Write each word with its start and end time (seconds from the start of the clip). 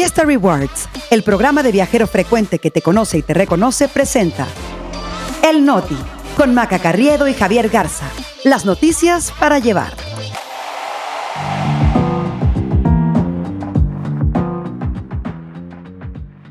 Fiesta 0.00 0.24
Rewards, 0.24 0.88
el 1.10 1.22
programa 1.22 1.62
de 1.62 1.72
viajero 1.72 2.06
frecuente 2.06 2.58
que 2.58 2.70
te 2.70 2.80
conoce 2.80 3.18
y 3.18 3.22
te 3.22 3.34
reconoce, 3.34 3.86
presenta 3.86 4.46
El 5.46 5.66
Noti, 5.66 5.98
con 6.38 6.54
Maca 6.54 6.78
Carriedo 6.78 7.28
y 7.28 7.34
Javier 7.34 7.68
Garza. 7.68 8.06
Las 8.42 8.64
noticias 8.64 9.30
para 9.38 9.58
llevar. 9.58 9.92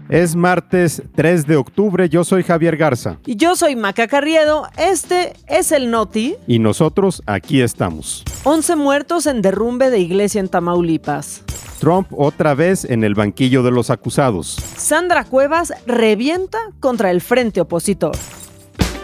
Es 0.10 0.36
martes 0.36 1.02
3 1.16 1.48
de 1.48 1.56
octubre, 1.56 2.08
yo 2.08 2.24
soy 2.24 2.44
Javier 2.44 2.78
Garza. 2.78 3.18
Y 3.26 3.36
yo 3.36 3.56
soy 3.56 3.76
Maca 3.76 4.08
Carriedo, 4.08 4.68
este 4.78 5.34
es 5.48 5.72
el 5.72 5.90
Noti. 5.90 6.36
Y 6.46 6.60
nosotros 6.60 7.24
aquí 7.26 7.62
estamos. 7.62 8.24
11 8.44 8.76
muertos 8.76 9.26
en 9.26 9.42
derrumbe 9.42 9.90
de 9.90 9.98
iglesia 9.98 10.40
en 10.40 10.50
Tamaulipas. 10.50 11.44
Trump 11.80 12.08
otra 12.12 12.54
vez 12.54 12.86
en 12.86 13.04
el 13.04 13.16
banquillo 13.16 13.64
de 13.64 13.72
los 13.72 13.90
acusados. 13.90 14.58
Sandra 14.76 15.24
Cuevas 15.24 15.74
revienta 15.86 16.60
contra 16.80 17.12
el 17.12 17.22
frente 17.22 17.62
opositor. 17.62 18.16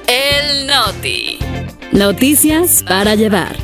El 0.07 0.67
Noti. 0.67 1.39
Noticias 1.91 2.83
para 2.87 3.15
llevar. 3.15 3.55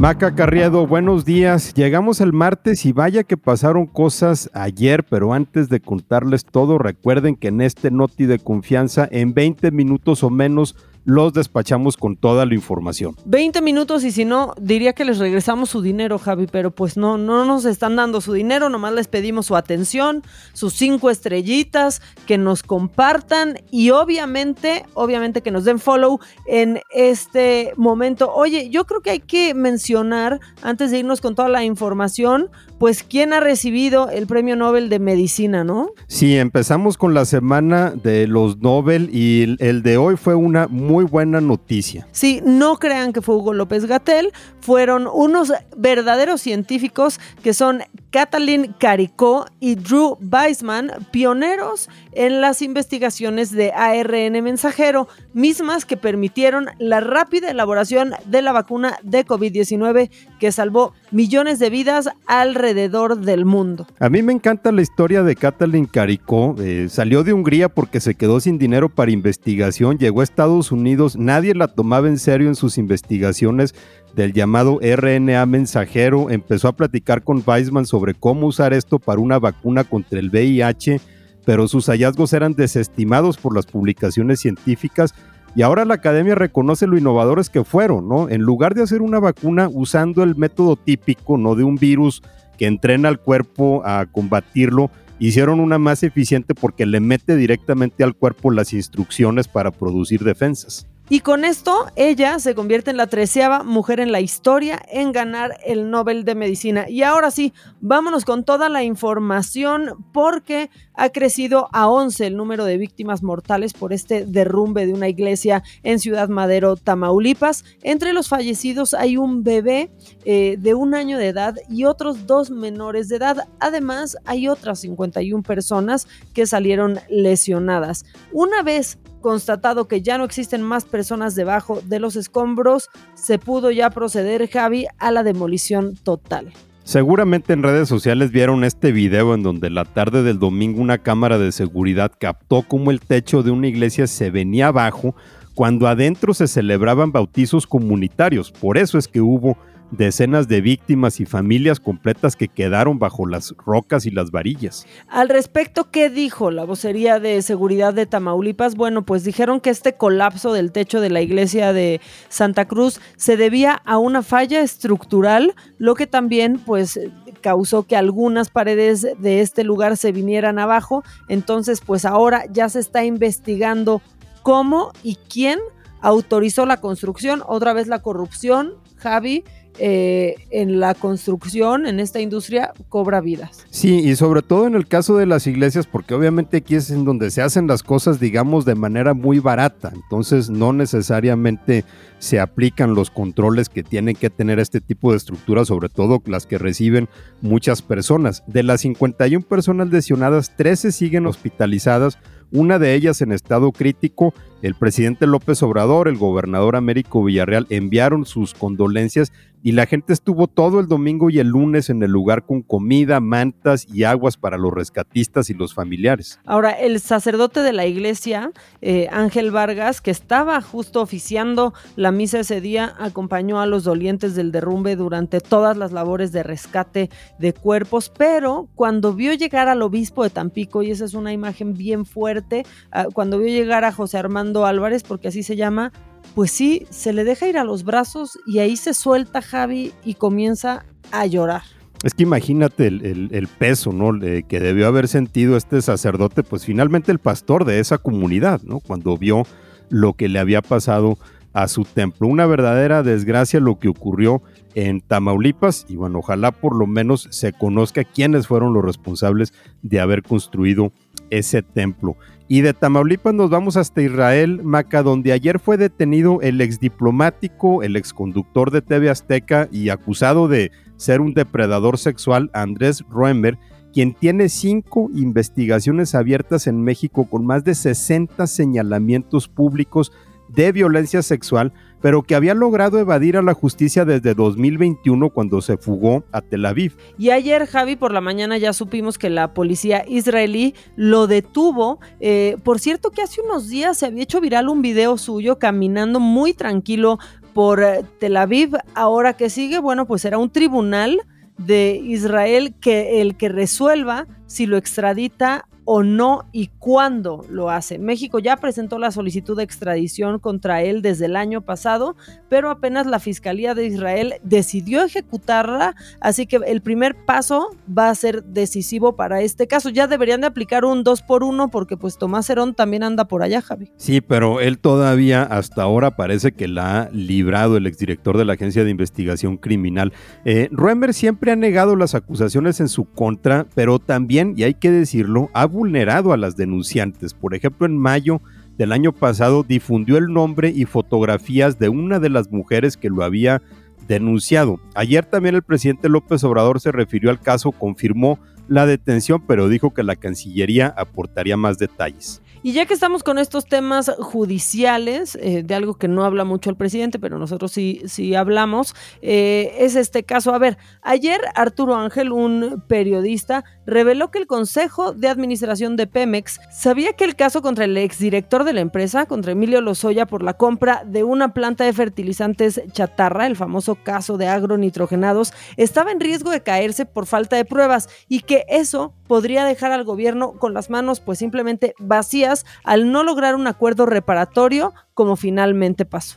Maca 0.00 0.34
Carriado, 0.34 0.86
buenos 0.86 1.26
días. 1.26 1.74
Llegamos 1.74 2.22
el 2.22 2.32
martes 2.32 2.86
y 2.86 2.92
vaya 2.92 3.22
que 3.22 3.36
pasaron 3.36 3.84
cosas 3.84 4.50
ayer, 4.54 5.04
pero 5.04 5.34
antes 5.34 5.68
de 5.68 5.80
contarles 5.80 6.46
todo, 6.46 6.78
recuerden 6.78 7.36
que 7.36 7.48
en 7.48 7.60
este 7.60 7.90
Noti 7.90 8.24
de 8.24 8.38
confianza, 8.38 9.06
en 9.10 9.34
20 9.34 9.70
minutos 9.72 10.22
o 10.22 10.30
menos, 10.30 10.74
los 11.04 11.32
despachamos 11.32 11.96
con 11.96 12.16
toda 12.16 12.46
la 12.46 12.54
información. 12.54 13.16
20 13.24 13.62
minutos 13.62 14.04
y 14.04 14.12
si 14.12 14.24
no, 14.24 14.54
diría 14.60 14.92
que 14.92 15.04
les 15.04 15.18
regresamos 15.18 15.70
su 15.70 15.82
dinero, 15.82 16.18
Javi, 16.18 16.46
pero 16.50 16.70
pues 16.70 16.96
no, 16.96 17.18
no 17.18 17.44
nos 17.44 17.64
están 17.64 17.96
dando 17.96 18.20
su 18.20 18.32
dinero, 18.32 18.68
nomás 18.68 18.92
les 18.92 19.08
pedimos 19.08 19.46
su 19.46 19.56
atención, 19.56 20.22
sus 20.52 20.74
cinco 20.74 21.10
estrellitas, 21.10 22.02
que 22.26 22.38
nos 22.38 22.62
compartan 22.62 23.58
y 23.70 23.90
obviamente, 23.90 24.84
obviamente 24.94 25.42
que 25.42 25.50
nos 25.50 25.64
den 25.64 25.78
follow 25.78 26.20
en 26.46 26.80
este 26.90 27.72
momento. 27.76 28.32
Oye, 28.32 28.70
yo 28.70 28.84
creo 28.86 29.00
que 29.00 29.10
hay 29.10 29.20
que 29.20 29.54
mencionar, 29.54 30.40
antes 30.62 30.90
de 30.90 30.98
irnos 30.98 31.20
con 31.20 31.34
toda 31.34 31.48
la 31.48 31.64
información, 31.64 32.50
pues 32.78 33.02
quién 33.02 33.32
ha 33.32 33.40
recibido 33.40 34.08
el 34.08 34.26
premio 34.26 34.56
Nobel 34.56 34.88
de 34.88 34.98
Medicina, 34.98 35.64
¿no? 35.64 35.90
Sí, 36.06 36.36
empezamos 36.36 36.96
con 36.96 37.12
la 37.12 37.26
semana 37.26 37.90
de 37.90 38.26
los 38.26 38.58
Nobel 38.58 39.10
y 39.12 39.56
el 39.58 39.82
de 39.82 39.96
hoy 39.98 40.16
fue 40.16 40.34
una 40.34 40.66
muy 40.66 40.89
buena 41.04 41.40
noticia. 41.40 42.06
Sí, 42.12 42.40
no 42.44 42.76
crean 42.76 43.12
que 43.12 43.22
fue 43.22 43.36
Hugo 43.36 43.54
López 43.54 43.86
Gatel, 43.86 44.32
fueron 44.60 45.06
unos 45.06 45.52
verdaderos 45.76 46.40
científicos 46.40 47.20
que 47.42 47.54
son 47.54 47.82
Kathleen 48.10 48.74
Caricó 48.78 49.46
y 49.60 49.76
Drew 49.76 50.18
Weissman, 50.20 50.90
pioneros 51.12 51.88
en 52.12 52.40
las 52.40 52.60
investigaciones 52.60 53.52
de 53.52 53.72
ARN 53.72 54.42
mensajero, 54.42 55.08
mismas 55.32 55.84
que 55.84 55.96
permitieron 55.96 56.66
la 56.78 57.00
rápida 57.00 57.50
elaboración 57.50 58.12
de 58.26 58.42
la 58.42 58.52
vacuna 58.52 58.98
de 59.02 59.24
COVID-19 59.24 60.10
que 60.40 60.52
salvó 60.52 60.92
millones 61.12 61.58
de 61.58 61.70
vidas 61.70 62.08
alrededor 62.26 63.20
del 63.20 63.44
mundo. 63.44 63.86
A 64.00 64.08
mí 64.08 64.22
me 64.22 64.32
encanta 64.32 64.72
la 64.72 64.82
historia 64.82 65.22
de 65.22 65.36
Kathleen 65.36 65.86
Caricó. 65.86 66.56
Eh, 66.58 66.88
salió 66.88 67.22
de 67.22 67.32
Hungría 67.32 67.68
porque 67.68 68.00
se 68.00 68.14
quedó 68.14 68.40
sin 68.40 68.58
dinero 68.58 68.88
para 68.88 69.10
investigación, 69.10 69.98
llegó 69.98 70.20
a 70.20 70.24
Estados 70.24 70.72
Unidos, 70.72 70.79
nadie 71.16 71.54
la 71.54 71.68
tomaba 71.68 72.08
en 72.08 72.18
serio 72.18 72.48
en 72.48 72.54
sus 72.54 72.78
investigaciones 72.78 73.74
del 74.14 74.32
llamado 74.32 74.80
RNA 74.82 75.46
mensajero, 75.46 76.30
empezó 76.30 76.68
a 76.68 76.76
platicar 76.76 77.22
con 77.22 77.42
Weissman 77.46 77.86
sobre 77.86 78.14
cómo 78.14 78.46
usar 78.46 78.72
esto 78.72 78.98
para 78.98 79.20
una 79.20 79.38
vacuna 79.38 79.84
contra 79.84 80.18
el 80.18 80.30
VIH, 80.30 81.00
pero 81.44 81.68
sus 81.68 81.86
hallazgos 81.86 82.32
eran 82.32 82.54
desestimados 82.54 83.36
por 83.36 83.54
las 83.54 83.66
publicaciones 83.66 84.40
científicas 84.40 85.14
y 85.54 85.62
ahora 85.62 85.84
la 85.84 85.94
academia 85.94 86.34
reconoce 86.34 86.86
lo 86.86 86.96
innovadores 86.96 87.50
que 87.50 87.64
fueron, 87.64 88.08
¿no? 88.08 88.28
En 88.28 88.42
lugar 88.42 88.74
de 88.74 88.82
hacer 88.82 89.02
una 89.02 89.18
vacuna 89.18 89.68
usando 89.72 90.22
el 90.22 90.36
método 90.36 90.76
típico, 90.76 91.38
¿no? 91.38 91.54
De 91.54 91.64
un 91.64 91.76
virus 91.76 92.22
que 92.60 92.66
entrena 92.66 93.08
al 93.08 93.18
cuerpo 93.18 93.80
a 93.86 94.04
combatirlo, 94.04 94.90
hicieron 95.18 95.60
una 95.60 95.78
más 95.78 96.02
eficiente 96.02 96.54
porque 96.54 96.84
le 96.84 97.00
mete 97.00 97.34
directamente 97.34 98.04
al 98.04 98.14
cuerpo 98.14 98.50
las 98.50 98.74
instrucciones 98.74 99.48
para 99.48 99.70
producir 99.70 100.24
defensas. 100.24 100.86
Y 101.12 101.20
con 101.20 101.44
esto, 101.44 101.86
ella 101.96 102.38
se 102.38 102.54
convierte 102.54 102.92
en 102.92 102.96
la 102.96 103.08
treceava 103.08 103.64
mujer 103.64 103.98
en 103.98 104.12
la 104.12 104.20
historia 104.20 104.80
en 104.88 105.10
ganar 105.10 105.58
el 105.66 105.90
Nobel 105.90 106.24
de 106.24 106.36
Medicina. 106.36 106.88
Y 106.88 107.02
ahora 107.02 107.32
sí, 107.32 107.52
vámonos 107.80 108.24
con 108.24 108.44
toda 108.44 108.68
la 108.68 108.84
información 108.84 110.06
porque 110.12 110.70
ha 110.94 111.08
crecido 111.08 111.68
a 111.72 111.88
11 111.88 112.28
el 112.28 112.36
número 112.36 112.64
de 112.64 112.78
víctimas 112.78 113.24
mortales 113.24 113.72
por 113.72 113.92
este 113.92 114.24
derrumbe 114.24 114.86
de 114.86 114.92
una 114.92 115.08
iglesia 115.08 115.64
en 115.82 115.98
Ciudad 115.98 116.28
Madero, 116.28 116.76
Tamaulipas. 116.76 117.64
Entre 117.82 118.12
los 118.12 118.28
fallecidos 118.28 118.94
hay 118.94 119.16
un 119.16 119.42
bebé 119.42 119.90
eh, 120.24 120.58
de 120.60 120.74
un 120.74 120.94
año 120.94 121.18
de 121.18 121.26
edad 121.26 121.56
y 121.68 121.86
otros 121.86 122.28
dos 122.28 122.52
menores 122.52 123.08
de 123.08 123.16
edad. 123.16 123.48
Además, 123.58 124.16
hay 124.26 124.46
otras 124.46 124.78
51 124.78 125.42
personas 125.42 126.06
que 126.34 126.46
salieron 126.46 127.00
lesionadas. 127.08 128.04
Una 128.32 128.62
vez 128.62 128.96
constatado 129.20 129.86
que 129.86 130.02
ya 130.02 130.18
no 130.18 130.24
existen 130.24 130.62
más 130.62 130.84
personas 130.84 131.34
debajo 131.34 131.80
de 131.84 132.00
los 132.00 132.16
escombros, 132.16 132.88
se 133.14 133.38
pudo 133.38 133.70
ya 133.70 133.90
proceder, 133.90 134.48
Javi, 134.50 134.86
a 134.98 135.10
la 135.10 135.22
demolición 135.22 135.94
total. 135.96 136.52
Seguramente 136.82 137.52
en 137.52 137.62
redes 137.62 137.88
sociales 137.88 138.32
vieron 138.32 138.64
este 138.64 138.90
video 138.90 139.34
en 139.34 139.42
donde 139.42 139.70
la 139.70 139.84
tarde 139.84 140.22
del 140.22 140.38
domingo 140.38 140.80
una 140.80 140.98
cámara 140.98 141.38
de 141.38 141.52
seguridad 141.52 142.10
captó 142.18 142.62
cómo 142.62 142.90
el 142.90 143.00
techo 143.00 143.42
de 143.42 143.52
una 143.52 143.68
iglesia 143.68 144.06
se 144.06 144.30
venía 144.30 144.68
abajo 144.68 145.14
cuando 145.54 145.86
adentro 145.86 146.34
se 146.34 146.48
celebraban 146.48 147.12
bautizos 147.12 147.66
comunitarios. 147.66 148.50
Por 148.50 148.78
eso 148.78 148.98
es 148.98 149.06
que 149.06 149.20
hubo 149.20 149.56
decenas 149.90 150.48
de 150.48 150.60
víctimas 150.60 151.20
y 151.20 151.26
familias 151.26 151.80
completas 151.80 152.36
que 152.36 152.48
quedaron 152.48 152.98
bajo 152.98 153.26
las 153.26 153.54
rocas 153.64 154.06
y 154.06 154.10
las 154.10 154.30
varillas. 154.30 154.86
Al 155.08 155.28
respecto, 155.28 155.90
¿qué 155.90 156.10
dijo 156.10 156.50
la 156.50 156.64
vocería 156.64 157.18
de 157.18 157.42
seguridad 157.42 157.94
de 157.94 158.06
Tamaulipas? 158.06 158.76
Bueno, 158.76 159.02
pues 159.02 159.24
dijeron 159.24 159.60
que 159.60 159.70
este 159.70 159.94
colapso 159.94 160.52
del 160.52 160.72
techo 160.72 161.00
de 161.00 161.10
la 161.10 161.20
iglesia 161.20 161.72
de 161.72 162.00
Santa 162.28 162.66
Cruz 162.66 163.00
se 163.16 163.36
debía 163.36 163.82
a 163.84 163.98
una 163.98 164.22
falla 164.22 164.60
estructural, 164.60 165.54
lo 165.78 165.94
que 165.94 166.06
también 166.06 166.58
pues 166.58 166.98
causó 167.40 167.84
que 167.84 167.96
algunas 167.96 168.50
paredes 168.50 169.06
de 169.18 169.40
este 169.40 169.64
lugar 169.64 169.96
se 169.96 170.12
vinieran 170.12 170.58
abajo. 170.58 171.02
Entonces, 171.28 171.80
pues 171.80 172.04
ahora 172.04 172.44
ya 172.50 172.68
se 172.68 172.80
está 172.80 173.04
investigando 173.04 174.02
cómo 174.42 174.92
y 175.02 175.16
quién 175.28 175.58
autorizó 176.00 176.64
la 176.64 176.80
construcción, 176.80 177.42
otra 177.46 177.72
vez 177.72 177.86
la 177.86 178.00
corrupción, 178.00 178.74
Javi, 178.96 179.44
eh, 179.78 180.34
en 180.50 180.80
la 180.80 180.94
construcción, 180.94 181.86
en 181.86 182.00
esta 182.00 182.20
industria, 182.20 182.72
cobra 182.88 183.20
vidas. 183.20 183.66
Sí, 183.70 184.00
y 184.00 184.16
sobre 184.16 184.42
todo 184.42 184.66
en 184.66 184.74
el 184.74 184.86
caso 184.86 185.16
de 185.16 185.26
las 185.26 185.46
iglesias, 185.46 185.86
porque 185.86 186.14
obviamente 186.14 186.58
aquí 186.58 186.74
es 186.74 186.90
en 186.90 187.04
donde 187.04 187.30
se 187.30 187.42
hacen 187.42 187.66
las 187.66 187.82
cosas, 187.82 188.20
digamos, 188.20 188.64
de 188.64 188.74
manera 188.74 189.14
muy 189.14 189.38
barata. 189.38 189.92
Entonces 189.94 190.50
no 190.50 190.72
necesariamente 190.72 191.84
se 192.18 192.40
aplican 192.40 192.94
los 192.94 193.10
controles 193.10 193.68
que 193.68 193.82
tienen 193.82 194.16
que 194.16 194.30
tener 194.30 194.58
este 194.58 194.80
tipo 194.80 195.10
de 195.12 195.16
estructuras, 195.16 195.68
sobre 195.68 195.88
todo 195.88 196.22
las 196.26 196.46
que 196.46 196.58
reciben 196.58 197.08
muchas 197.40 197.80
personas. 197.80 198.42
De 198.46 198.62
las 198.62 198.82
51 198.82 199.44
personas 199.46 199.88
lesionadas, 199.90 200.54
13 200.56 200.92
siguen 200.92 201.26
hospitalizadas 201.26 202.18
una 202.52 202.78
de 202.78 202.94
ellas 202.94 203.20
en 203.20 203.32
estado 203.32 203.72
crítico. 203.72 204.34
El 204.62 204.74
presidente 204.74 205.26
López 205.26 205.62
Obrador, 205.62 206.06
el 206.06 206.18
gobernador 206.18 206.76
Américo 206.76 207.24
Villarreal 207.24 207.66
enviaron 207.70 208.26
sus 208.26 208.52
condolencias 208.52 209.32
y 209.62 209.72
la 209.72 209.86
gente 209.86 210.12
estuvo 210.12 210.46
todo 210.46 210.80
el 210.80 210.86
domingo 210.86 211.28
y 211.28 211.38
el 211.38 211.48
lunes 211.48 211.90
en 211.90 212.02
el 212.02 212.10
lugar 212.10 212.44
con 212.46 212.62
comida, 212.62 213.20
mantas 213.20 213.86
y 213.92 214.04
aguas 214.04 214.36
para 214.36 214.56
los 214.56 214.72
rescatistas 214.72 215.50
y 215.50 215.54
los 215.54 215.74
familiares. 215.74 216.38
Ahora, 216.46 216.70
el 216.70 216.98
sacerdote 217.00 217.60
de 217.60 217.72
la 217.72 217.86
iglesia, 217.86 218.52
eh, 218.80 219.08
Ángel 219.12 219.50
Vargas, 219.50 220.00
que 220.00 220.10
estaba 220.10 220.60
justo 220.62 221.02
oficiando 221.02 221.74
la 221.96 222.10
misa 222.10 222.40
ese 222.40 222.62
día, 222.62 222.94
acompañó 222.98 223.60
a 223.60 223.66
los 223.66 223.84
dolientes 223.84 224.34
del 224.34 224.50
derrumbe 224.50 224.96
durante 224.96 225.40
todas 225.40 225.76
las 225.76 225.92
labores 225.92 226.32
de 226.32 226.42
rescate 226.42 227.10
de 227.38 227.52
cuerpos, 227.52 228.10
pero 228.16 228.68
cuando 228.74 229.12
vio 229.12 229.34
llegar 229.34 229.68
al 229.68 229.82
obispo 229.82 230.22
de 230.22 230.30
Tampico, 230.30 230.82
y 230.82 230.90
esa 230.90 231.04
es 231.04 231.12
una 231.12 231.32
imagen 231.32 231.74
bien 231.74 232.06
fuerte, 232.06 232.64
ah, 232.92 233.06
cuando 233.12 233.38
vio 233.38 233.48
llegar 233.48 233.84
a 233.84 233.92
José 233.92 234.16
Armando 234.16 234.49
Álvarez, 234.66 235.02
porque 235.02 235.28
así 235.28 235.42
se 235.42 235.56
llama, 235.56 235.92
pues 236.34 236.50
sí, 236.50 236.86
se 236.90 237.12
le 237.12 237.24
deja 237.24 237.48
ir 237.48 237.58
a 237.58 237.64
los 237.64 237.84
brazos 237.84 238.38
y 238.46 238.58
ahí 238.58 238.76
se 238.76 238.94
suelta 238.94 239.42
Javi 239.42 239.92
y 240.04 240.14
comienza 240.14 240.84
a 241.10 241.26
llorar. 241.26 241.62
Es 242.02 242.14
que 242.14 242.22
imagínate 242.22 242.86
el, 242.86 243.48
peso, 243.58 243.92
¿no? 243.92 244.18
que 244.20 244.60
debió 244.60 244.86
haber 244.86 245.06
sentido 245.06 245.56
este 245.56 245.82
sacerdote, 245.82 246.42
pues 246.42 246.64
finalmente 246.64 247.12
el 247.12 247.18
pastor 247.18 247.66
de 247.66 247.78
esa 247.78 247.98
comunidad, 247.98 248.62
¿no? 248.62 248.80
Cuando 248.80 249.18
vio 249.18 249.44
lo 249.90 250.14
que 250.14 250.28
le 250.28 250.38
había 250.38 250.62
pasado 250.62 251.18
a 251.52 251.68
su 251.68 251.84
templo. 251.84 252.28
Una 252.28 252.46
verdadera 252.46 253.02
desgracia 253.02 253.60
lo 253.60 253.78
que 253.78 253.88
ocurrió 253.88 254.42
en 254.74 255.00
Tamaulipas 255.00 255.84
y 255.88 255.96
bueno, 255.96 256.20
ojalá 256.20 256.52
por 256.52 256.76
lo 256.76 256.86
menos 256.86 257.28
se 257.30 257.52
conozca 257.52 258.04
quiénes 258.04 258.46
fueron 258.46 258.72
los 258.72 258.84
responsables 258.84 259.52
de 259.82 260.00
haber 260.00 260.22
construido 260.22 260.92
ese 261.28 261.62
templo. 261.62 262.16
Y 262.52 262.62
de 262.62 262.74
Tamaulipas 262.74 263.32
nos 263.32 263.48
vamos 263.48 263.76
hasta 263.76 264.02
Israel, 264.02 264.60
Maca, 264.64 265.04
donde 265.04 265.30
ayer 265.30 265.60
fue 265.60 265.76
detenido 265.76 266.40
el 266.42 266.60
exdiplomático, 266.60 267.84
el 267.84 267.94
exconductor 267.94 268.72
de 268.72 268.82
TV 268.82 269.08
Azteca 269.08 269.68
y 269.70 269.90
acusado 269.90 270.48
de 270.48 270.72
ser 270.96 271.20
un 271.20 271.32
depredador 271.32 271.96
sexual, 271.96 272.50
Andrés 272.52 273.04
Roemer, 273.08 273.56
quien 273.92 274.14
tiene 274.14 274.48
cinco 274.48 275.10
investigaciones 275.14 276.16
abiertas 276.16 276.66
en 276.66 276.82
México 276.82 277.30
con 277.30 277.46
más 277.46 277.62
de 277.62 277.76
60 277.76 278.44
señalamientos 278.48 279.46
públicos 279.46 280.10
de 280.48 280.72
violencia 280.72 281.22
sexual, 281.22 281.72
pero 282.00 282.22
que 282.22 282.34
había 282.34 282.54
logrado 282.54 282.98
evadir 282.98 283.36
a 283.36 283.42
la 283.42 283.54
justicia 283.54 284.04
desde 284.04 284.34
2021 284.34 285.30
cuando 285.30 285.60
se 285.60 285.76
fugó 285.76 286.24
a 286.32 286.40
Tel 286.40 286.66
Aviv. 286.66 286.96
Y 287.18 287.30
ayer, 287.30 287.66
Javi, 287.66 287.96
por 287.96 288.12
la 288.12 288.20
mañana 288.20 288.58
ya 288.58 288.72
supimos 288.72 289.18
que 289.18 289.30
la 289.30 289.54
policía 289.54 290.04
israelí 290.08 290.74
lo 290.96 291.26
detuvo. 291.26 292.00
Eh, 292.20 292.56
por 292.62 292.78
cierto, 292.78 293.10
que 293.10 293.22
hace 293.22 293.40
unos 293.40 293.68
días 293.68 293.98
se 293.98 294.06
había 294.06 294.22
hecho 294.22 294.40
viral 294.40 294.68
un 294.68 294.82
video 294.82 295.18
suyo 295.18 295.58
caminando 295.58 296.20
muy 296.20 296.54
tranquilo 296.54 297.18
por 297.52 297.82
eh, 297.82 298.04
Tel 298.18 298.36
Aviv. 298.36 298.76
Ahora 298.94 299.34
que 299.34 299.50
sigue, 299.50 299.78
bueno, 299.78 300.06
pues 300.06 300.22
será 300.22 300.38
un 300.38 300.50
tribunal 300.50 301.20
de 301.58 302.00
Israel 302.02 302.74
que 302.80 303.20
el 303.20 303.36
que 303.36 303.48
resuelva 303.50 304.26
si 304.50 304.66
lo 304.66 304.76
extradita 304.76 305.68
o 305.92 306.04
no 306.04 306.44
y 306.52 306.68
cuándo 306.78 307.44
lo 307.50 307.68
hace. 307.68 307.98
México 307.98 308.38
ya 308.38 308.56
presentó 308.56 309.00
la 309.00 309.10
solicitud 309.10 309.56
de 309.56 309.64
extradición 309.64 310.38
contra 310.38 310.82
él 310.82 311.02
desde 311.02 311.26
el 311.26 311.34
año 311.34 311.62
pasado, 311.62 312.14
pero 312.48 312.70
apenas 312.70 313.08
la 313.08 313.18
Fiscalía 313.18 313.74
de 313.74 313.86
Israel 313.86 314.34
decidió 314.44 315.02
ejecutarla, 315.02 315.96
así 316.20 316.46
que 316.46 316.60
el 316.64 316.80
primer 316.80 317.16
paso 317.26 317.70
va 317.86 318.08
a 318.08 318.14
ser 318.14 318.44
decisivo 318.44 319.16
para 319.16 319.40
este 319.40 319.66
caso. 319.66 319.88
Ya 319.88 320.06
deberían 320.06 320.42
de 320.42 320.46
aplicar 320.46 320.84
un 320.84 321.02
2 321.02 321.22
por 321.22 321.42
1 321.42 321.72
porque 321.72 321.96
pues 321.96 322.18
Tomás 322.18 322.48
Herón 322.48 322.74
también 322.74 323.02
anda 323.02 323.26
por 323.26 323.42
allá, 323.42 323.60
Javi. 323.60 323.90
Sí, 323.96 324.20
pero 324.20 324.60
él 324.60 324.78
todavía 324.78 325.42
hasta 325.42 325.82
ahora 325.82 326.14
parece 326.14 326.52
que 326.52 326.68
la 326.68 327.00
ha 327.00 327.10
librado 327.10 327.76
el 327.76 327.88
exdirector 327.88 328.38
de 328.38 328.44
la 328.44 328.52
Agencia 328.52 328.84
de 328.84 328.90
Investigación 328.90 329.56
Criminal. 329.56 330.12
Eh, 330.44 330.68
Ruemer 330.70 331.14
siempre 331.14 331.50
ha 331.50 331.56
negado 331.56 331.96
las 331.96 332.14
acusaciones 332.14 332.78
en 332.78 332.88
su 332.88 333.06
contra, 333.06 333.66
pero 333.74 333.98
también, 333.98 334.39
y 334.56 334.64
hay 334.64 334.74
que 334.74 334.90
decirlo, 334.90 335.50
ha 335.52 335.66
vulnerado 335.66 336.32
a 336.32 336.36
las 336.36 336.56
denunciantes. 336.56 337.34
Por 337.34 337.54
ejemplo, 337.54 337.86
en 337.86 337.96
mayo 337.96 338.40
del 338.76 338.92
año 338.92 339.12
pasado 339.12 339.62
difundió 339.62 340.16
el 340.16 340.32
nombre 340.32 340.72
y 340.74 340.84
fotografías 340.84 341.78
de 341.78 341.88
una 341.88 342.18
de 342.18 342.30
las 342.30 342.50
mujeres 342.50 342.96
que 342.96 343.10
lo 343.10 343.24
había 343.24 343.62
denunciado. 344.08 344.80
Ayer 344.94 345.24
también 345.24 345.54
el 345.54 345.62
presidente 345.62 346.08
López 346.08 346.42
Obrador 346.44 346.80
se 346.80 346.92
refirió 346.92 347.30
al 347.30 347.40
caso, 347.40 347.72
confirmó 347.72 348.38
la 348.68 348.86
detención, 348.86 349.42
pero 349.46 349.68
dijo 349.68 349.92
que 349.92 350.02
la 350.02 350.16
Cancillería 350.16 350.94
aportaría 350.96 351.56
más 351.56 351.78
detalles. 351.78 352.42
Y 352.62 352.72
ya 352.72 352.84
que 352.84 352.92
estamos 352.92 353.22
con 353.22 353.38
estos 353.38 353.64
temas 353.64 354.12
judiciales, 354.18 355.38
eh, 355.40 355.62
de 355.64 355.74
algo 355.74 355.94
que 355.94 356.08
no 356.08 356.24
habla 356.24 356.44
mucho 356.44 356.68
el 356.68 356.76
presidente, 356.76 357.18
pero 357.18 357.38
nosotros 357.38 357.72
sí, 357.72 358.02
sí 358.04 358.34
hablamos, 358.34 358.94
eh, 359.22 359.72
es 359.78 359.96
este 359.96 360.24
caso. 360.24 360.52
A 360.52 360.58
ver, 360.58 360.76
ayer 361.00 361.40
Arturo 361.54 361.96
Ángel, 361.96 362.32
un 362.32 362.84
periodista, 362.86 363.64
reveló 363.86 364.30
que 364.30 364.38
el 364.38 364.46
Consejo 364.46 365.12
de 365.12 365.28
Administración 365.28 365.96
de 365.96 366.06
Pemex 366.06 366.60
sabía 366.70 367.14
que 367.14 367.24
el 367.24 367.34
caso 367.34 367.62
contra 367.62 367.86
el 367.86 367.96
exdirector 367.96 368.64
de 368.64 368.74
la 368.74 368.80
empresa, 368.80 369.24
contra 369.24 369.52
Emilio 369.52 369.80
Lozoya, 369.80 370.26
por 370.26 370.42
la 370.42 370.54
compra 370.54 371.02
de 371.06 371.24
una 371.24 371.54
planta 371.54 371.84
de 371.84 371.94
fertilizantes 371.94 372.82
chatarra, 372.92 373.46
el 373.46 373.56
famoso 373.56 373.94
caso 373.94 374.36
de 374.36 374.48
agronitrogenados, 374.48 375.54
estaba 375.78 376.12
en 376.12 376.20
riesgo 376.20 376.50
de 376.50 376.62
caerse 376.62 377.06
por 377.06 377.24
falta 377.24 377.56
de 377.56 377.64
pruebas 377.64 378.10
y 378.28 378.40
que 378.40 378.66
eso 378.68 379.14
podría 379.30 379.64
dejar 379.64 379.92
al 379.92 380.02
gobierno 380.02 380.54
con 380.54 380.74
las 380.74 380.90
manos 380.90 381.20
pues 381.20 381.38
simplemente 381.38 381.94
vacías 382.00 382.66
al 382.82 383.12
no 383.12 383.22
lograr 383.22 383.54
un 383.54 383.68
acuerdo 383.68 384.04
reparatorio 384.04 384.92
como 385.14 385.36
finalmente 385.36 386.04
pasó. 386.04 386.36